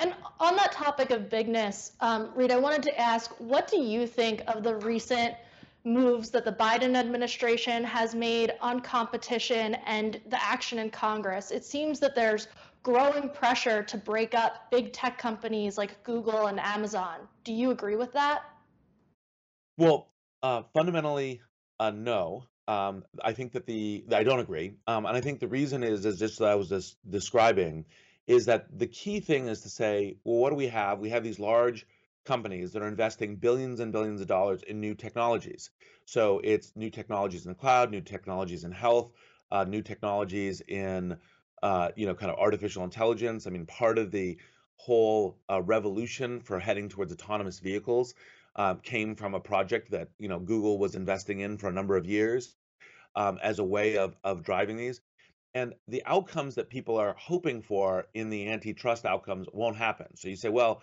And 0.00 0.12
on 0.40 0.56
that 0.56 0.72
topic 0.72 1.10
of 1.10 1.30
bigness, 1.30 1.92
um, 2.00 2.30
Reid, 2.34 2.50
I 2.50 2.58
wanted 2.58 2.82
to 2.84 3.00
ask, 3.00 3.30
what 3.38 3.68
do 3.68 3.78
you 3.78 4.06
think 4.06 4.42
of 4.48 4.64
the 4.64 4.74
recent 4.76 5.36
moves 5.84 6.30
that 6.30 6.44
the 6.44 6.52
Biden 6.52 6.96
administration 6.96 7.84
has 7.84 8.14
made 8.14 8.54
on 8.60 8.80
competition 8.80 9.74
and 9.86 10.20
the 10.28 10.42
action 10.42 10.78
in 10.78 10.90
Congress. 10.90 11.50
It 11.50 11.64
seems 11.64 12.00
that 12.00 12.14
there's 12.14 12.48
growing 12.82 13.28
pressure 13.28 13.82
to 13.82 13.96
break 13.96 14.34
up 14.34 14.70
big 14.70 14.92
tech 14.92 15.18
companies 15.18 15.76
like 15.78 16.02
Google 16.02 16.46
and 16.46 16.58
Amazon. 16.58 17.20
Do 17.44 17.52
you 17.52 17.70
agree 17.70 17.96
with 17.96 18.12
that? 18.12 18.44
Well, 19.76 20.08
uh, 20.42 20.62
fundamentally, 20.72 21.42
uh, 21.80 21.90
no. 21.90 22.44
Um, 22.66 23.04
I 23.22 23.32
think 23.32 23.52
that 23.52 23.66
the 23.66 24.04
I 24.10 24.24
don't 24.24 24.40
agree, 24.40 24.74
um, 24.86 25.04
and 25.04 25.16
I 25.16 25.20
think 25.20 25.40
the 25.40 25.48
reason 25.48 25.82
is 25.82 26.06
is 26.06 26.18
just 26.18 26.38
that 26.38 26.48
I 26.48 26.54
was 26.54 26.68
just 26.68 26.96
describing, 27.08 27.84
is 28.26 28.46
that 28.46 28.66
the 28.78 28.86
key 28.86 29.20
thing 29.20 29.48
is 29.48 29.62
to 29.62 29.68
say, 29.68 30.16
well, 30.24 30.38
what 30.38 30.50
do 30.50 30.56
we 30.56 30.68
have? 30.68 30.98
We 30.98 31.10
have 31.10 31.22
these 31.22 31.38
large 31.38 31.86
companies 32.24 32.72
that 32.72 32.82
are 32.82 32.88
investing 32.88 33.36
billions 33.36 33.80
and 33.80 33.92
billions 33.92 34.20
of 34.20 34.26
dollars 34.26 34.62
in 34.62 34.80
new 34.80 34.94
technologies. 34.94 35.70
So 36.06 36.40
it's 36.42 36.72
new 36.74 36.90
technologies 36.90 37.44
in 37.44 37.50
the 37.50 37.54
cloud, 37.54 37.90
new 37.90 38.00
technologies 38.00 38.64
in 38.64 38.72
health, 38.72 39.12
uh, 39.50 39.64
new 39.64 39.82
technologies 39.82 40.62
in 40.66 41.18
uh, 41.62 41.90
you 41.96 42.06
know 42.06 42.14
kind 42.14 42.32
of 42.32 42.38
artificial 42.38 42.84
intelligence. 42.84 43.46
I 43.46 43.50
mean, 43.50 43.66
part 43.66 43.98
of 43.98 44.10
the 44.10 44.38
whole 44.76 45.38
uh, 45.50 45.62
revolution 45.62 46.40
for 46.40 46.58
heading 46.58 46.88
towards 46.88 47.12
autonomous 47.12 47.58
vehicles 47.58 48.14
uh, 48.56 48.74
came 48.74 49.16
from 49.16 49.34
a 49.34 49.40
project 49.40 49.90
that 49.90 50.08
you 50.18 50.28
know 50.28 50.38
Google 50.38 50.78
was 50.78 50.94
investing 50.94 51.40
in 51.40 51.58
for 51.58 51.68
a 51.68 51.72
number 51.72 51.96
of 51.96 52.06
years 52.06 52.54
um, 53.16 53.38
as 53.42 53.58
a 53.58 53.64
way 53.64 53.96
of 53.96 54.16
of 54.24 54.42
driving 54.42 54.76
these. 54.76 55.00
And 55.54 55.74
the 55.86 56.02
outcomes 56.04 56.56
that 56.56 56.68
people 56.68 56.96
are 56.96 57.14
hoping 57.16 57.62
for 57.62 58.06
in 58.12 58.28
the 58.28 58.48
antitrust 58.48 59.04
outcomes 59.04 59.46
won't 59.52 59.76
happen. 59.76 60.16
So 60.16 60.28
you 60.28 60.34
say, 60.34 60.48
well, 60.48 60.82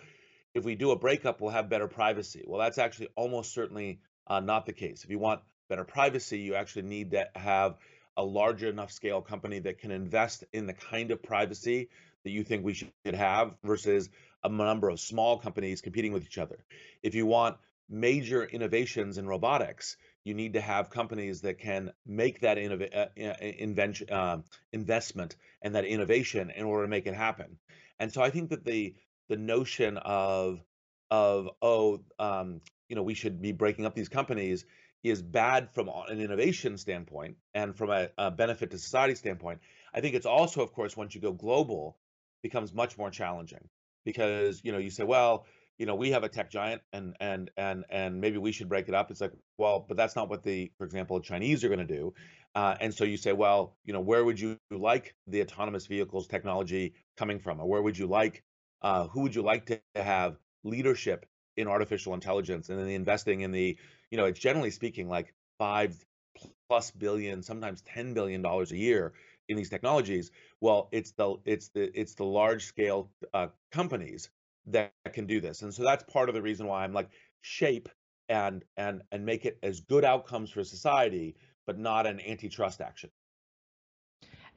if 0.54 0.64
we 0.64 0.74
do 0.74 0.92
a 0.92 0.98
breakup, 0.98 1.40
we'll 1.40 1.50
have 1.50 1.68
better 1.68 1.88
privacy. 1.88 2.42
Well, 2.46 2.58
that's 2.58 2.78
actually 2.78 3.08
almost 3.14 3.52
certainly 3.52 4.00
uh, 4.26 4.40
not 4.40 4.64
the 4.64 4.72
case. 4.72 5.04
If 5.04 5.10
you 5.10 5.18
want 5.18 5.42
better 5.68 5.84
privacy, 5.84 6.40
you 6.40 6.54
actually 6.54 6.82
need 6.82 7.10
to 7.10 7.28
have 7.34 7.76
a 8.16 8.24
larger 8.24 8.68
enough 8.68 8.92
scale 8.92 9.20
company 9.20 9.58
that 9.60 9.78
can 9.78 9.90
invest 9.90 10.44
in 10.52 10.66
the 10.66 10.74
kind 10.74 11.10
of 11.10 11.22
privacy 11.22 11.88
that 12.24 12.30
you 12.30 12.44
think 12.44 12.64
we 12.64 12.74
should 12.74 12.90
have 13.14 13.54
versus 13.64 14.08
a 14.44 14.48
number 14.48 14.88
of 14.88 15.00
small 15.00 15.38
companies 15.38 15.80
competing 15.80 16.12
with 16.12 16.24
each 16.24 16.38
other. 16.38 16.64
If 17.02 17.14
you 17.14 17.26
want 17.26 17.56
major 17.88 18.44
innovations 18.44 19.18
in 19.18 19.26
robotics, 19.26 19.96
you 20.24 20.34
need 20.34 20.54
to 20.54 20.60
have 20.60 20.90
companies 20.90 21.42
that 21.42 21.58
can 21.58 21.92
make 22.06 22.40
that 22.40 22.56
innov- 22.56 22.96
uh, 22.96 23.06
invention, 23.40 24.08
uh, 24.10 24.38
investment 24.72 25.36
and 25.60 25.74
that 25.74 25.84
innovation 25.84 26.50
in 26.50 26.64
order 26.64 26.84
to 26.84 26.90
make 26.90 27.06
it 27.06 27.14
happen. 27.14 27.58
And 27.98 28.12
so 28.12 28.22
I 28.22 28.30
think 28.30 28.50
that 28.50 28.64
the 28.64 28.94
the 29.28 29.36
notion 29.36 29.96
of 29.98 30.60
of 31.10 31.48
oh 31.60 32.00
um, 32.18 32.60
you 32.88 32.96
know 32.96 33.02
we 33.02 33.14
should 33.14 33.40
be 33.40 33.52
breaking 33.52 33.86
up 33.86 33.94
these 33.94 34.08
companies 34.08 34.64
is 35.02 35.20
bad 35.20 35.68
from 35.74 35.90
an 36.08 36.20
innovation 36.20 36.78
standpoint 36.78 37.36
and 37.54 37.76
from 37.76 37.90
a, 37.90 38.08
a, 38.16 38.30
benefit 38.30 38.70
to 38.70 38.78
society 38.78 39.16
standpoint. 39.16 39.60
I 39.92 40.00
think 40.00 40.14
it's 40.14 40.26
also, 40.26 40.62
of 40.62 40.72
course, 40.72 40.96
once 40.96 41.12
you 41.12 41.20
go 41.20 41.32
global, 41.32 41.98
becomes 42.40 42.72
much 42.72 42.96
more 42.96 43.10
challenging 43.10 43.68
because 44.04 44.60
you 44.64 44.72
know 44.72 44.78
you 44.78 44.90
say, 44.90 45.04
well, 45.04 45.46
you 45.78 45.86
know, 45.86 45.94
we 45.94 46.10
have 46.10 46.22
a 46.24 46.28
tech 46.28 46.50
giant 46.50 46.82
and 46.92 47.16
and 47.20 47.50
and 47.56 47.84
and 47.90 48.20
maybe 48.20 48.38
we 48.38 48.52
should 48.52 48.68
break 48.68 48.88
it 48.88 48.94
up. 48.94 49.10
It's 49.10 49.20
like, 49.20 49.32
well, 49.58 49.84
but 49.86 49.96
that's 49.96 50.14
not 50.16 50.28
what 50.28 50.42
the, 50.42 50.70
for 50.78 50.84
example, 50.84 51.20
Chinese 51.20 51.64
are 51.64 51.68
going 51.68 51.86
to 51.86 51.94
do. 51.96 52.14
Uh, 52.54 52.76
and 52.80 52.94
so 52.94 53.04
you 53.04 53.16
say, 53.16 53.32
well, 53.32 53.76
you 53.84 53.92
know, 53.92 54.00
where 54.00 54.24
would 54.24 54.38
you 54.38 54.58
like 54.70 55.14
the 55.26 55.40
autonomous 55.40 55.86
vehicles 55.86 56.26
technology 56.26 56.94
coming 57.16 57.38
from, 57.38 57.60
or 57.60 57.66
where 57.66 57.82
would 57.82 57.96
you 57.98 58.06
like 58.06 58.44
uh, 58.82 59.08
who 59.08 59.22
would 59.22 59.34
you 59.34 59.42
like 59.42 59.66
to 59.66 59.80
have 59.96 60.36
leadership 60.64 61.26
in 61.56 61.68
artificial 61.68 62.14
intelligence 62.14 62.68
and 62.68 62.78
then 62.78 62.86
the 62.86 62.94
investing 62.94 63.40
in 63.40 63.52
the 63.52 63.76
you 64.10 64.18
know, 64.18 64.26
it's 64.26 64.38
generally 64.38 64.70
speaking 64.70 65.08
like 65.08 65.34
five 65.58 65.96
plus 66.68 66.90
billion, 66.90 67.42
sometimes 67.42 67.82
ten 67.82 68.14
billion 68.14 68.42
dollars 68.42 68.72
a 68.72 68.76
year 68.76 69.14
in 69.52 69.58
these 69.58 69.70
technologies. 69.70 70.30
Well, 70.60 70.88
it's 70.92 71.12
the 71.12 71.36
it's 71.44 71.68
the 71.68 71.98
it's 71.98 72.14
the 72.14 72.24
large 72.24 72.64
scale 72.64 73.10
uh, 73.32 73.48
companies 73.70 74.30
that 74.66 74.92
can 75.12 75.26
do 75.26 75.40
this, 75.40 75.62
and 75.62 75.72
so 75.72 75.82
that's 75.82 76.04
part 76.04 76.28
of 76.28 76.34
the 76.34 76.42
reason 76.42 76.66
why 76.66 76.84
I'm 76.84 76.92
like 76.92 77.10
shape 77.40 77.88
and 78.28 78.64
and 78.76 79.02
and 79.12 79.24
make 79.24 79.44
it 79.44 79.58
as 79.62 79.80
good 79.80 80.04
outcomes 80.04 80.50
for 80.50 80.64
society, 80.64 81.36
but 81.66 81.78
not 81.78 82.06
an 82.06 82.20
antitrust 82.20 82.80
action. 82.80 83.10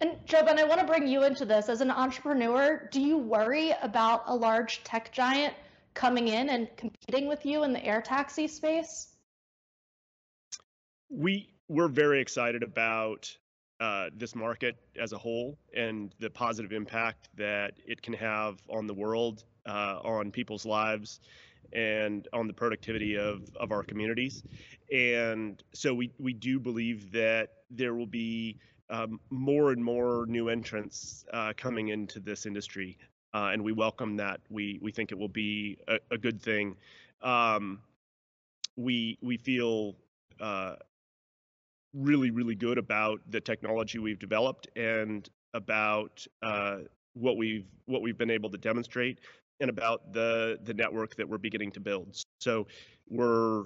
And 0.02 0.18
JoeBen, 0.26 0.60
I 0.60 0.66
want 0.66 0.82
to 0.82 0.88
bring 0.88 1.08
you 1.08 1.24
into 1.24 1.46
this 1.46 1.70
as 1.70 1.80
an 1.80 1.90
entrepreneur. 1.90 2.90
Do 2.92 3.00
you 3.00 3.18
worry 3.18 3.74
about 3.82 4.24
a 4.28 4.36
large 4.36 4.84
tech 4.84 5.12
giant 5.14 5.54
coming 5.94 6.28
in 6.28 6.50
and 6.50 6.68
competing 6.76 7.28
with 7.28 7.46
you 7.46 7.64
in 7.64 7.72
the 7.72 7.84
air 7.84 8.02
taxi 8.02 8.48
space? 8.48 9.16
We 11.10 11.50
we're 11.68 11.88
very 11.88 12.22
excited 12.22 12.62
about 12.62 13.36
uh, 13.80 14.10
this 14.16 14.36
market 14.36 14.78
as 15.00 15.14
a 15.14 15.18
whole 15.18 15.58
and 15.76 16.16
the 16.20 16.30
positive 16.30 16.72
impact 16.72 17.30
that 17.36 17.74
it 17.86 18.02
can 18.02 18.14
have 18.14 18.62
on 18.70 18.88
the 18.88 18.94
world, 18.94 19.44
uh, 19.66 20.00
on 20.04 20.32
people's 20.32 20.66
lives, 20.66 21.20
and 21.74 22.28
on 22.32 22.48
the 22.48 22.54
productivity 22.54 23.18
of, 23.18 23.42
of 23.60 23.72
our 23.72 23.84
communities. 23.84 24.44
And 24.94 25.62
so 25.74 25.94
we, 25.94 26.12
we 26.20 26.34
do 26.34 26.60
believe 26.60 27.12
that 27.12 27.50
there 27.70 27.96
will 27.96 28.06
be 28.06 28.58
um, 28.90 29.20
more 29.30 29.72
and 29.72 29.84
more 29.84 30.26
new 30.28 30.50
entrants 30.50 31.26
uh, 31.34 31.54
coming 31.58 31.90
into 31.90 32.20
this 32.20 32.46
industry. 32.46 32.98
Uh, 33.34 33.50
and 33.52 33.62
we 33.62 33.74
welcome 33.74 34.16
that. 34.18 34.40
We, 34.50 34.80
we 34.82 34.92
think 34.92 35.12
it 35.12 35.18
will 35.18 35.28
be 35.28 35.78
a, 35.88 35.98
a 36.12 36.18
good 36.18 36.42
thing. 36.42 36.78
Um, 37.22 37.82
we, 38.78 39.18
we 39.22 39.38
feel 39.38 39.96
uh, 40.40 40.76
really, 41.96 42.32
really 42.32 42.56
good 42.56 42.78
about 42.78 43.22
the 43.30 43.40
technology 43.40 44.00
we've 44.00 44.20
developed 44.20 44.68
and 44.76 45.30
about 45.54 46.26
uh, 46.44 46.78
what 47.14 47.38
we've 47.38 47.66
what 47.86 48.02
we've 48.02 48.18
been 48.18 48.32
able 48.32 48.50
to 48.50 48.58
demonstrate 48.58 49.20
and 49.62 49.70
about 49.70 50.12
the 50.14 50.60
the 50.64 50.74
network 50.74 51.16
that 51.16 51.28
we're 51.28 51.38
beginning 51.38 51.72
to 51.72 51.80
build. 51.80 52.22
So 52.40 52.68
we're 53.10 53.64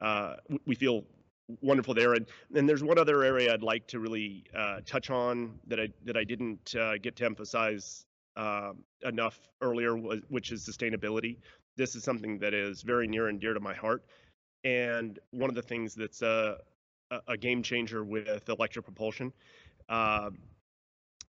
uh, 0.00 0.36
we 0.66 0.74
feel 0.74 1.04
wonderful 1.60 1.94
there. 1.94 2.14
And 2.14 2.26
then 2.50 2.66
there's 2.66 2.84
one 2.84 2.98
other 2.98 3.22
area 3.24 3.52
I'd 3.52 3.62
like 3.62 3.86
to 3.88 3.98
really 3.98 4.44
uh, 4.56 4.80
touch 4.86 5.10
on 5.10 5.58
that 5.66 5.80
I 5.80 5.88
that 6.04 6.16
I 6.16 6.24
didn't 6.24 6.74
uh, 6.74 6.98
get 6.98 7.16
to 7.16 7.24
emphasize 7.24 8.06
um, 8.36 8.84
enough 9.02 9.38
earlier, 9.60 9.94
which 9.96 10.52
is 10.52 10.66
sustainability. 10.66 11.36
This 11.76 11.94
is 11.94 12.04
something 12.04 12.38
that 12.38 12.54
is 12.54 12.82
very 12.82 13.06
near 13.06 13.28
and 13.28 13.40
dear 13.40 13.54
to 13.54 13.60
my 13.60 13.74
heart. 13.74 14.04
And 14.64 15.18
one 15.32 15.50
of 15.50 15.56
the 15.56 15.62
things 15.62 15.94
that's 15.94 16.22
uh, 16.22 16.56
a, 16.56 16.71
a 17.28 17.36
game 17.36 17.62
changer 17.62 18.04
with 18.04 18.48
electric 18.48 18.84
propulsion. 18.84 19.32
Uh, 19.88 20.30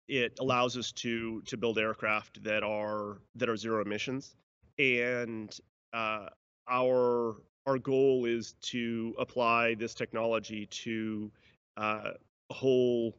it 0.09 0.39
allows 0.41 0.77
us 0.77 0.93
to 0.93 1.43
to 1.43 1.57
build 1.57 1.79
aircraft 1.79 2.43
that 2.43 2.63
are 2.63 3.19
that 3.35 3.49
are 3.49 3.57
zero 3.57 3.83
emissions, 3.83 4.37
and 4.79 5.59
uh, 5.93 6.27
our 6.69 7.37
our 7.67 7.79
goal 7.79 8.25
is 8.25 8.53
to 8.63 9.15
apply 9.19 9.75
this 9.75 9.95
technology 9.95 10.67
to 10.67 11.31
uh, 11.77 12.13
a 12.51 12.55
whole 12.55 13.17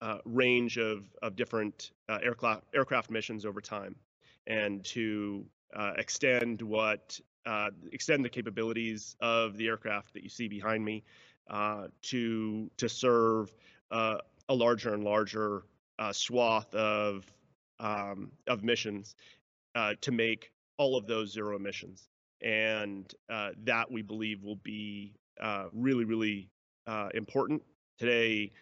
uh, 0.00 0.18
range 0.24 0.78
of 0.78 1.12
of 1.22 1.34
different 1.34 1.90
uh, 2.08 2.18
aircraft 2.22 2.64
aircraft 2.74 3.10
missions 3.10 3.44
over 3.44 3.60
time, 3.60 3.96
and 4.46 4.84
to 4.84 5.44
uh, 5.74 5.92
extend 5.96 6.62
what 6.62 7.18
extend 7.92 8.22
the 8.22 8.28
capabilities 8.28 9.16
of 9.20 9.56
the 9.56 9.66
aircraft 9.66 10.12
that 10.12 10.22
you 10.22 10.28
see 10.28 10.48
behind 10.48 10.84
me 10.84 11.02
uh, 11.50 11.88
to 12.02 12.70
to 12.76 12.88
serve 12.88 13.54
uh, 13.90 14.18
a 14.48 14.54
larger 14.54 14.94
and 14.94 15.04
larger 15.04 15.62
uh, 15.98 16.12
swath 16.12 16.72
of 16.74 17.30
um, 17.80 18.30
of 18.46 18.62
missions 18.62 19.14
uh, 19.74 19.94
to 20.00 20.12
make 20.12 20.52
all 20.76 20.96
of 20.96 21.06
those 21.06 21.32
zero 21.32 21.56
emissions, 21.56 22.08
and 22.42 23.14
uh, 23.30 23.50
that 23.64 23.90
we 23.90 24.02
believe 24.02 24.42
will 24.42 24.60
be 24.62 25.14
really 25.72 26.04
really 26.04 26.48
important 27.14 27.62
today. 27.98 28.52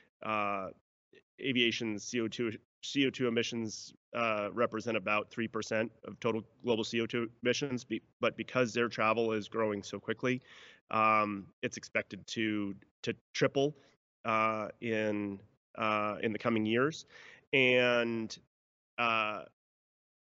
aviation 1.40 1.96
CO2 1.96 2.56
CO2 2.86 3.26
emissions 3.26 3.94
uh, 4.14 4.48
represent 4.52 4.96
about 4.96 5.30
3% 5.30 5.90
of 6.04 6.18
total 6.20 6.42
global 6.64 6.84
CO2 6.84 7.28
emissions, 7.42 7.84
but 8.20 8.36
because 8.36 8.76
air 8.76 8.88
travel 8.88 9.32
is 9.32 9.48
growing 9.48 9.82
so 9.82 9.98
quickly, 9.98 10.40
um, 10.90 11.46
it's 11.62 11.76
expected 11.76 12.26
to 12.28 12.74
to 13.02 13.14
triple 13.32 13.76
uh, 14.24 14.68
in 14.80 15.38
uh, 15.76 16.16
in 16.22 16.32
the 16.32 16.38
coming 16.38 16.66
years, 16.66 17.06
and 17.52 18.36
uh, 18.98 19.42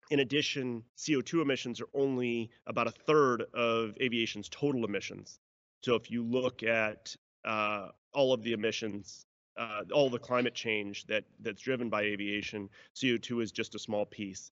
in 0.09 0.19
addition, 0.19 0.83
CO2 0.97 1.41
emissions 1.41 1.81
are 1.81 1.89
only 1.93 2.49
about 2.67 2.87
a 2.87 2.91
third 2.91 3.43
of 3.53 3.95
aviation's 4.01 4.49
total 4.49 4.85
emissions. 4.85 5.39
So 5.83 5.95
if 5.95 6.09
you 6.09 6.23
look 6.23 6.63
at 6.63 7.15
uh, 7.45 7.89
all 8.13 8.33
of 8.33 8.43
the 8.43 8.53
emissions, 8.53 9.25
uh, 9.57 9.81
all 9.93 10.09
the 10.09 10.19
climate 10.19 10.55
change 10.55 11.05
that 11.07 11.25
that's 11.41 11.61
driven 11.61 11.89
by 11.89 12.01
aviation, 12.03 12.69
CO2 12.95 13.43
is 13.43 13.51
just 13.51 13.75
a 13.75 13.79
small 13.79 14.05
piece, 14.05 14.51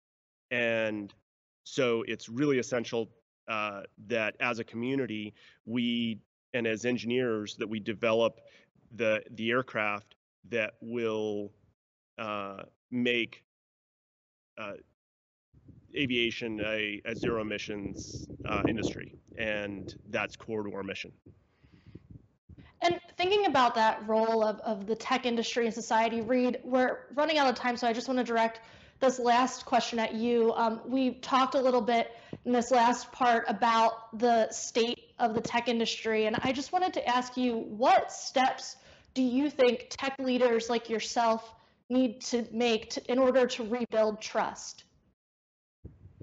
and 0.51 1.13
so 1.63 2.03
it's 2.07 2.29
really 2.29 2.59
essential 2.59 3.09
uh, 3.47 3.81
that 4.07 4.35
as 4.39 4.59
a 4.59 4.63
community 4.63 5.33
we 5.65 6.19
and 6.53 6.67
as 6.67 6.85
engineers 6.85 7.55
that 7.55 7.67
we 7.67 7.79
develop 7.79 8.39
the 8.95 9.21
the 9.31 9.51
aircraft 9.51 10.15
that 10.49 10.73
will 10.81 11.51
uh, 12.17 12.63
make 12.91 13.43
uh, 14.57 14.73
aviation 15.95 16.59
a, 16.61 17.01
a, 17.05 17.15
zero 17.15 17.41
emissions 17.41 18.27
uh, 18.45 18.63
industry, 18.67 19.15
and 19.37 19.95
that's 20.09 20.35
core 20.35 20.63
to 20.63 20.73
our 20.73 20.83
mission. 20.83 21.11
And 22.81 22.99
thinking 23.17 23.45
about 23.45 23.75
that 23.75 24.07
role 24.07 24.43
of, 24.43 24.59
of 24.59 24.85
the 24.85 24.95
tech 24.95 25.25
industry 25.25 25.65
and 25.65 25.73
society, 25.73 26.21
Reid, 26.21 26.59
we're 26.63 26.99
running 27.15 27.37
out 27.37 27.47
of 27.47 27.55
time, 27.55 27.75
so 27.75 27.87
I 27.87 27.93
just 27.93 28.07
want 28.07 28.19
to 28.19 28.23
direct 28.23 28.61
this 28.99 29.19
last 29.19 29.65
question 29.65 29.99
at 29.99 30.13
you. 30.13 30.53
Um, 30.55 30.81
we 30.85 31.15
talked 31.15 31.55
a 31.55 31.61
little 31.61 31.81
bit 31.81 32.15
in 32.47 32.53
this 32.53 32.71
last 32.71 33.11
part 33.11 33.43
about 33.49 34.17
the 34.17 34.49
state 34.51 35.11
of 35.19 35.35
the 35.35 35.41
tech 35.41 35.67
industry, 35.67 36.27
and 36.27 36.37
I 36.41 36.53
just 36.53 36.71
wanted 36.71 36.93
to 36.93 37.05
ask 37.05 37.35
you 37.35 37.57
what 37.57 38.09
steps 38.09 38.77
do 39.13 39.21
you 39.21 39.49
think 39.49 39.87
tech 39.89 40.15
leaders 40.17 40.69
like 40.69 40.89
yourself 40.89 41.53
need 41.89 42.21
to 42.21 42.47
make 42.53 42.89
to, 42.91 43.11
in 43.11 43.19
order 43.19 43.47
to 43.47 43.63
rebuild 43.65 44.21
trust? 44.21 44.85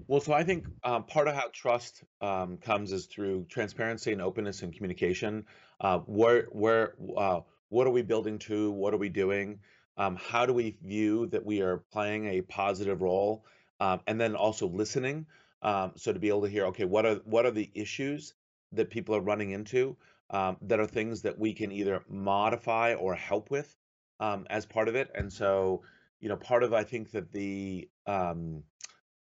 Well, 0.07 0.19
so 0.19 0.33
I 0.33 0.43
think 0.43 0.65
um, 0.83 1.03
part 1.03 1.27
of 1.27 1.35
how 1.35 1.49
trust 1.53 2.03
um, 2.21 2.57
comes 2.57 2.91
is 2.91 3.05
through 3.05 3.45
transparency 3.47 4.11
and 4.11 4.21
openness 4.21 4.63
and 4.63 4.73
communication. 4.73 5.45
Uh, 5.79 5.99
where, 5.99 6.47
where, 6.51 6.95
uh, 7.15 7.41
what 7.69 7.85
are 7.85 7.91
we 7.91 8.01
building 8.01 8.39
to? 8.39 8.71
What 8.71 8.95
are 8.95 8.97
we 8.97 9.09
doing? 9.09 9.59
um, 9.97 10.17
how 10.17 10.45
do 10.45 10.53
we 10.53 10.77
view 10.83 11.27
that 11.27 11.45
we 11.45 11.61
are 11.61 11.77
playing 11.91 12.27
a 12.27 12.41
positive 12.41 13.01
role 13.01 13.45
um, 13.79 14.01
and 14.07 14.19
then 14.19 14.35
also 14.35 14.67
listening 14.67 15.25
um, 15.65 15.91
so 15.95 16.13
to 16.13 16.19
be 16.19 16.29
able 16.29 16.43
to 16.43 16.49
hear 16.49 16.65
okay 16.67 16.85
what 16.85 17.05
are 17.05 17.15
what 17.25 17.45
are 17.45 17.51
the 17.51 17.69
issues 17.73 18.33
that 18.71 18.89
people 18.89 19.15
are 19.15 19.21
running 19.21 19.51
into 19.51 19.97
um, 20.29 20.57
that 20.61 20.79
are 20.79 20.87
things 20.87 21.23
that 21.23 21.37
we 21.37 21.53
can 21.53 21.71
either 21.71 22.01
modify 22.07 22.93
or 22.93 23.15
help 23.15 23.51
with 23.51 23.75
um, 24.19 24.45
as 24.49 24.65
part 24.65 24.87
of 24.87 24.95
it 24.95 25.11
and 25.15 25.33
so 25.33 25.81
you 26.21 26.29
know 26.29 26.37
part 26.37 26.63
of 26.63 26.73
i 26.73 26.83
think 26.83 27.11
that 27.11 27.31
the 27.31 27.89
um, 28.07 28.63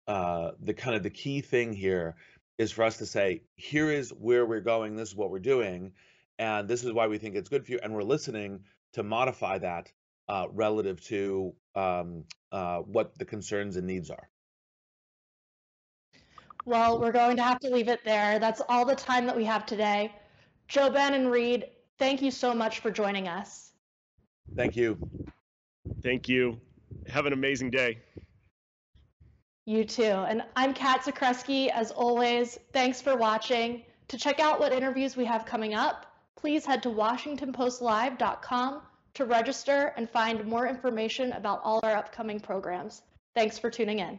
uh, 0.08 0.50
the 0.60 0.74
kind 0.74 0.96
of 0.96 1.04
the 1.04 1.10
key 1.10 1.40
thing 1.40 1.72
here 1.72 2.16
is 2.58 2.72
for 2.72 2.82
us 2.82 2.96
to 2.96 3.06
say 3.06 3.42
here 3.54 3.90
is 3.90 4.10
where 4.10 4.44
we're 4.44 4.60
going 4.60 4.96
this 4.96 5.10
is 5.10 5.16
what 5.16 5.30
we're 5.30 5.38
doing 5.38 5.92
and 6.38 6.66
this 6.66 6.82
is 6.82 6.92
why 6.92 7.06
we 7.06 7.18
think 7.18 7.36
it's 7.36 7.48
good 7.48 7.64
for 7.64 7.72
you 7.72 7.78
and 7.82 7.94
we're 7.94 8.02
listening 8.02 8.60
to 8.94 9.02
modify 9.02 9.58
that 9.58 9.92
uh, 10.28 10.46
relative 10.52 11.00
to 11.04 11.54
um, 11.74 12.24
uh, 12.52 12.78
what 12.78 13.16
the 13.18 13.24
concerns 13.24 13.76
and 13.76 13.86
needs 13.86 14.10
are. 14.10 14.28
Well, 16.64 17.00
we're 17.00 17.12
going 17.12 17.36
to 17.36 17.42
have 17.42 17.58
to 17.60 17.68
leave 17.68 17.88
it 17.88 18.00
there. 18.04 18.38
That's 18.38 18.62
all 18.68 18.84
the 18.84 18.94
time 18.94 19.26
that 19.26 19.36
we 19.36 19.44
have 19.44 19.66
today. 19.66 20.12
JoeBen 20.68 21.12
and 21.12 21.30
Reid, 21.30 21.66
thank 21.98 22.22
you 22.22 22.30
so 22.30 22.54
much 22.54 22.78
for 22.80 22.90
joining 22.90 23.28
us. 23.28 23.72
Thank 24.54 24.76
you. 24.76 24.96
Thank 26.02 26.28
you. 26.28 26.60
Have 27.08 27.26
an 27.26 27.32
amazing 27.32 27.70
day. 27.70 27.98
You 29.64 29.84
too. 29.84 30.02
And 30.02 30.42
I'm 30.56 30.72
Kat 30.74 31.02
Zakrzewski. 31.02 31.68
As 31.68 31.90
always, 31.90 32.58
thanks 32.72 33.00
for 33.00 33.16
watching. 33.16 33.82
To 34.08 34.18
check 34.18 34.40
out 34.40 34.60
what 34.60 34.72
interviews 34.72 35.16
we 35.16 35.24
have 35.24 35.46
coming 35.46 35.74
up, 35.74 36.06
please 36.36 36.66
head 36.66 36.82
to 36.82 36.90
WashingtonPostLive.com 36.90 38.82
to 39.14 39.24
register 39.24 39.92
and 39.96 40.08
find 40.08 40.44
more 40.44 40.66
information 40.66 41.32
about 41.32 41.60
all 41.64 41.80
our 41.82 41.96
upcoming 41.96 42.40
programs. 42.40 43.02
Thanks 43.34 43.58
for 43.58 43.70
tuning 43.70 43.98
in. 44.00 44.18